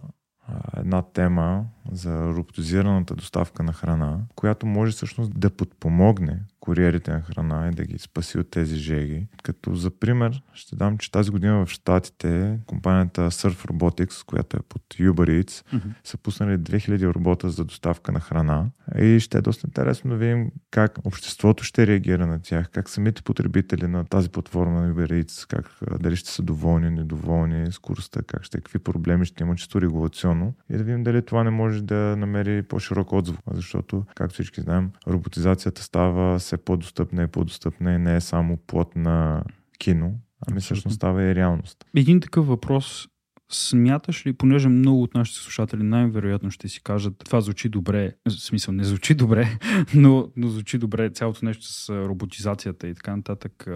една 0.77 1.01
тема 1.01 1.65
за 1.91 2.27
роботизираната 2.27 3.15
доставка 3.15 3.63
на 3.63 3.73
храна, 3.73 4.19
която 4.35 4.65
може 4.65 4.91
всъщност 4.91 5.39
да 5.39 5.49
подпомогне 5.49 6.39
куриерите 6.63 7.11
на 7.11 7.21
храна 7.21 7.67
и 7.67 7.75
да 7.75 7.83
ги 7.83 7.99
спаси 7.99 8.37
от 8.37 8.51
тези 8.51 8.75
жеги. 8.75 9.27
Като 9.43 9.75
за 9.75 9.91
пример 9.91 10.41
ще 10.53 10.75
дам, 10.75 10.97
че 10.97 11.11
тази 11.11 11.31
година 11.31 11.65
в 11.65 11.69
Штатите 11.69 12.59
компанията 12.65 13.31
Surf 13.31 13.71
Robotics, 13.71 14.25
която 14.25 14.57
е 14.57 14.59
под 14.69 14.81
Uber 14.81 15.43
Eats, 15.43 15.49
mm-hmm. 15.49 15.93
са 16.03 16.17
пуснали 16.17 16.57
2000 16.57 17.13
робота 17.13 17.49
за 17.49 17.65
доставка 17.65 18.11
на 18.11 18.19
храна 18.19 18.65
и 18.99 19.19
ще 19.19 19.37
е 19.37 19.41
доста 19.41 19.67
интересно 19.67 20.11
да 20.11 20.17
видим 20.17 20.51
как 20.71 20.99
обществото 21.03 21.63
ще 21.63 21.87
реагира 21.87 22.27
на 22.27 22.41
тях, 22.41 22.69
как 22.69 22.89
самите 22.89 23.21
потребители 23.21 23.87
на 23.87 24.05
тази 24.05 24.29
платформа 24.29 24.81
на 24.81 24.93
Uber 24.93 25.23
Eats, 25.23 25.47
как, 25.47 25.77
дали 25.99 26.15
ще 26.15 26.29
са 26.29 26.41
доволни, 26.43 26.89
недоволни, 26.89 27.71
скоростта, 27.71 28.21
как 28.27 28.43
ще, 28.43 28.57
какви 28.57 28.79
проблеми 28.79 29.25
ще 29.25 29.43
има 29.43 29.55
чисто 29.55 29.81
регулационно 29.81 30.53
и 30.69 30.77
да 30.77 30.83
видим 30.83 31.03
дали 31.03 31.25
това 31.25 31.43
не 31.43 31.49
може 31.49 31.83
да 31.83 31.95
намери 31.95 32.63
по-широк 32.63 33.13
отзвук, 33.13 33.39
защото, 33.53 34.05
както 34.15 34.33
всички 34.33 34.61
знаем, 34.61 34.91
роботизацията 35.07 35.83
става 35.83 36.39
все 36.53 36.57
по-достъпна 36.65 37.23
и 37.23 37.27
по-достъпна 37.27 37.93
и 37.93 37.97
не 37.97 38.15
е 38.15 38.21
само 38.21 38.57
плод 38.57 38.95
на 38.95 39.43
кино, 39.77 40.13
ами 40.47 40.59
всъщност 40.59 40.95
става 40.95 41.23
и 41.23 41.35
реалност. 41.35 41.85
Един 41.95 42.19
такъв 42.19 42.47
въпрос 42.47 43.07
Смяташ 43.51 44.25
ли, 44.25 44.33
понеже 44.33 44.69
много 44.69 45.03
от 45.03 45.13
нашите 45.13 45.39
слушатели 45.39 45.83
най-вероятно 45.83 46.51
ще 46.51 46.67
си 46.67 46.83
кажат, 46.83 47.13
това 47.25 47.41
звучи 47.41 47.69
добре, 47.69 48.13
в 48.29 48.31
смисъл 48.31 48.73
не 48.73 48.83
звучи 48.83 49.13
добре, 49.13 49.57
но, 49.95 50.31
но 50.35 50.47
звучи 50.47 50.77
добре 50.77 51.09
цялото 51.09 51.45
нещо 51.45 51.63
с 51.65 51.89
роботизацията 51.89 52.87
и 52.87 52.95
така 52.95 53.15
нататък. 53.15 53.67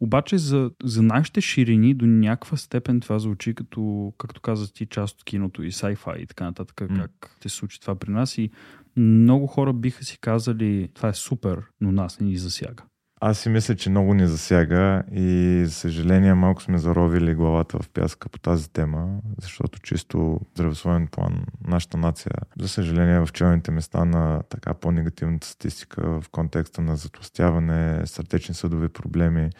Обаче 0.00 0.38
за, 0.38 0.70
за 0.84 1.02
нашите 1.02 1.40
ширини 1.40 1.94
до 1.94 2.06
някаква 2.06 2.56
степен 2.56 3.00
това 3.00 3.18
звучи 3.18 3.54
като, 3.54 4.12
както 4.18 4.40
каза 4.40 4.72
ти, 4.72 4.86
част 4.86 5.18
от 5.18 5.24
киното 5.24 5.62
и 5.62 5.72
sci-fi 5.72 6.18
и 6.18 6.26
така 6.26 6.44
нататък, 6.44 6.76
mm. 6.76 7.08
как 7.20 7.36
се 7.42 7.48
случи 7.48 7.80
това 7.80 7.94
при 7.94 8.10
нас 8.10 8.38
и 8.38 8.50
много 8.96 9.46
хора 9.46 9.72
биха 9.72 10.04
си 10.04 10.18
казали 10.20 10.88
това 10.94 11.08
е 11.08 11.14
супер, 11.14 11.62
но 11.80 11.92
нас 11.92 12.20
не 12.20 12.26
ни 12.26 12.36
засяга. 12.36 12.84
Аз 13.20 13.38
си 13.38 13.48
мисля, 13.48 13.76
че 13.76 13.90
много 13.90 14.14
ни 14.14 14.26
засяга 14.26 15.02
и 15.12 15.62
за 15.66 15.72
съжаление 15.72 16.34
малко 16.34 16.62
сме 16.62 16.78
заровили 16.78 17.34
главата 17.34 17.78
в 17.78 17.88
пяска 17.88 18.28
по 18.28 18.38
тази 18.38 18.70
тема, 18.70 19.08
защото 19.40 19.80
чисто 19.80 20.40
здравословен 20.54 21.06
план. 21.06 21.44
Нашата 21.66 21.96
нация, 21.96 22.32
за 22.60 22.68
съжаление 22.68 23.20
в 23.20 23.28
челните 23.32 23.70
места 23.70 24.04
на 24.04 24.42
така 24.48 24.74
по-негативната 24.74 25.46
статистика 25.46 26.20
в 26.20 26.28
контекста 26.30 26.82
на 26.82 26.96
затластяване, 26.96 28.06
сърдечни 28.06 28.54
съдови 28.54 28.88
проблеми, 28.88 29.50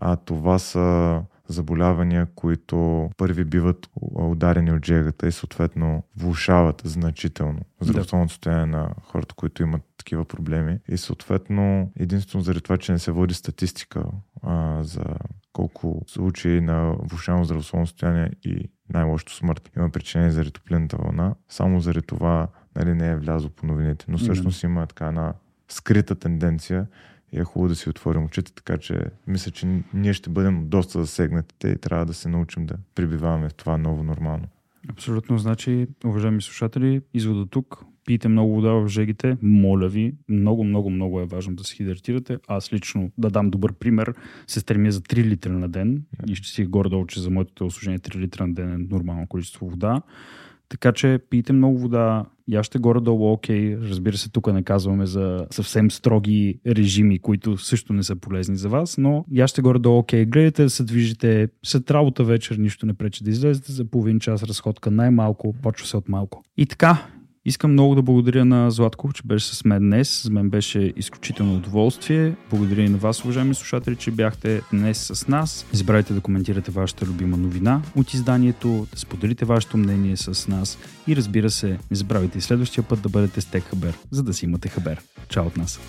а 0.00 0.16
това 0.16 0.58
са 0.58 1.20
заболявания, 1.48 2.26
които 2.34 3.10
първи 3.16 3.44
биват 3.44 3.88
ударени 4.14 4.72
от 4.72 4.86
жегата 4.86 5.26
и 5.26 5.32
съответно 5.32 6.02
влушават 6.16 6.82
значително 6.84 7.60
здравословното 7.80 8.32
състояние 8.32 8.66
на 8.66 8.90
хората, 9.02 9.34
които 9.34 9.62
имат 9.62 9.82
такива 9.98 10.24
проблеми. 10.24 10.78
И 10.88 10.96
съответно, 10.96 11.92
единствено 11.98 12.44
заради 12.44 12.60
това, 12.60 12.76
че 12.76 12.92
не 12.92 12.98
се 12.98 13.12
води 13.12 13.34
статистика 13.34 14.04
а, 14.42 14.82
за 14.82 15.04
колко 15.52 16.02
случаи 16.06 16.60
на 16.60 16.94
влушено 17.02 17.44
здравословно 17.44 17.86
състояние 17.86 18.30
и 18.44 18.70
най-лошото 18.94 19.34
смърт 19.34 19.70
има 19.76 19.90
причини 19.90 20.30
заради 20.30 20.50
топлинната 20.50 20.96
вълна, 20.96 21.34
само 21.48 21.80
заради 21.80 22.06
това 22.06 22.48
нали, 22.76 22.94
не 22.94 23.10
е 23.10 23.16
влязло 23.16 23.50
по 23.50 23.66
новините. 23.66 24.04
Но 24.08 24.18
всъщност 24.18 24.62
има 24.62 24.86
така 24.86 25.06
една 25.06 25.34
скрита 25.68 26.14
тенденция 26.14 26.86
и 27.34 27.40
е 27.40 27.44
хубаво 27.44 27.68
да 27.68 27.74
си 27.74 27.88
отворим 27.88 28.24
очите, 28.24 28.52
така 28.52 28.78
че 28.78 29.00
мисля, 29.26 29.50
че 29.50 29.82
ние 29.94 30.12
ще 30.12 30.30
бъдем 30.30 30.68
доста 30.68 31.00
засегнатите 31.00 31.68
и 31.68 31.78
трябва 31.78 32.06
да 32.06 32.14
се 32.14 32.28
научим 32.28 32.66
да 32.66 32.74
прибиваваме 32.94 33.48
в 33.48 33.54
това 33.54 33.76
ново 33.76 34.02
нормално. 34.02 34.44
Абсолютно. 34.88 35.38
Значи, 35.38 35.86
уважаеми 36.04 36.42
слушатели, 36.42 37.00
извода 37.14 37.46
тук. 37.46 37.84
Пийте 38.06 38.28
много 38.28 38.54
вода 38.54 38.72
в 38.72 38.88
жегите. 38.88 39.36
Моля 39.42 39.88
ви, 39.88 40.14
много, 40.28 40.64
много, 40.64 40.90
много 40.90 41.20
е 41.20 41.26
важно 41.26 41.56
да 41.56 41.64
се 41.64 41.74
хидратирате. 41.76 42.38
Аз 42.48 42.72
лично, 42.72 43.10
да 43.18 43.30
дам 43.30 43.50
добър 43.50 43.72
пример, 43.72 44.14
се 44.46 44.60
стремя 44.60 44.90
за 44.90 45.00
3 45.00 45.24
литра 45.24 45.52
на 45.52 45.68
ден 45.68 46.02
и 46.28 46.34
ще 46.34 46.48
си 46.48 46.64
горе-долу, 46.64 47.06
че 47.06 47.20
за 47.20 47.30
моето 47.30 47.66
осложнение 47.66 47.98
3 47.98 48.16
литра 48.16 48.46
на 48.46 48.54
ден 48.54 48.74
е 48.74 48.94
нормално 48.94 49.26
количество 49.26 49.68
вода. 49.68 50.02
Така 50.68 50.92
че 50.92 51.18
пийте 51.30 51.52
много 51.52 51.78
вода, 51.78 52.24
я 52.48 52.62
ще 52.62 52.78
горе-долу 52.78 53.32
окей. 53.32 53.76
Разбира 53.76 54.16
се, 54.16 54.30
тук 54.30 54.52
не 54.52 54.62
казваме 54.62 55.06
за 55.06 55.46
съвсем 55.50 55.90
строги 55.90 56.60
режими, 56.66 57.18
които 57.18 57.56
също 57.56 57.92
не 57.92 58.02
са 58.02 58.16
полезни 58.16 58.56
за 58.56 58.68
вас, 58.68 58.98
но 58.98 59.24
я 59.30 59.46
ще 59.46 59.62
горе-долу 59.62 59.98
окей. 59.98 60.24
Гледайте 60.24 60.62
да 60.62 60.70
се 60.70 60.84
движите 60.84 61.48
след 61.62 61.90
работа 61.90 62.24
вечер, 62.24 62.56
нищо 62.56 62.86
не 62.86 62.94
пречи 62.94 63.24
да 63.24 63.30
излезете 63.30 63.72
за 63.72 63.84
половин 63.84 64.20
час 64.20 64.42
разходка 64.42 64.90
най-малко, 64.90 65.54
почва 65.62 65.86
се 65.86 65.96
от 65.96 66.08
малко. 66.08 66.44
И 66.56 66.66
така, 66.66 67.06
Искам 67.46 67.72
много 67.72 67.94
да 67.94 68.02
благодаря 68.02 68.44
на 68.44 68.70
Златко, 68.70 69.12
че 69.12 69.22
беше 69.22 69.54
с 69.54 69.64
мен 69.64 69.82
днес. 69.82 70.22
За 70.22 70.30
мен 70.30 70.50
беше 70.50 70.92
изключително 70.96 71.56
удоволствие. 71.56 72.34
Благодаря 72.50 72.82
и 72.82 72.88
на 72.88 72.98
вас, 72.98 73.24
уважаеми 73.24 73.54
слушатели, 73.54 73.96
че 73.96 74.10
бяхте 74.10 74.62
днес 74.72 75.10
с 75.12 75.28
нас. 75.28 75.66
Не 75.72 75.78
забравяйте 75.78 76.12
да 76.12 76.20
коментирате 76.20 76.70
вашата 76.70 77.06
любима 77.06 77.36
новина 77.36 77.82
от 77.96 78.14
изданието, 78.14 78.86
да 78.92 78.98
споделите 78.98 79.44
вашето 79.44 79.76
мнение 79.76 80.16
с 80.16 80.48
нас 80.48 80.78
и 81.06 81.16
разбира 81.16 81.50
се, 81.50 81.78
не 81.90 81.96
забравяйте 81.96 82.38
и 82.38 82.40
следващия 82.40 82.84
път 82.84 83.02
да 83.02 83.08
бъдете 83.08 83.40
с 83.40 83.46
Тек 83.46 83.64
Хабер, 83.64 83.98
за 84.10 84.22
да 84.22 84.34
си 84.34 84.44
имате 84.44 84.68
хабер. 84.68 85.00
Чао 85.28 85.46
от 85.46 85.56
нас! 85.56 85.80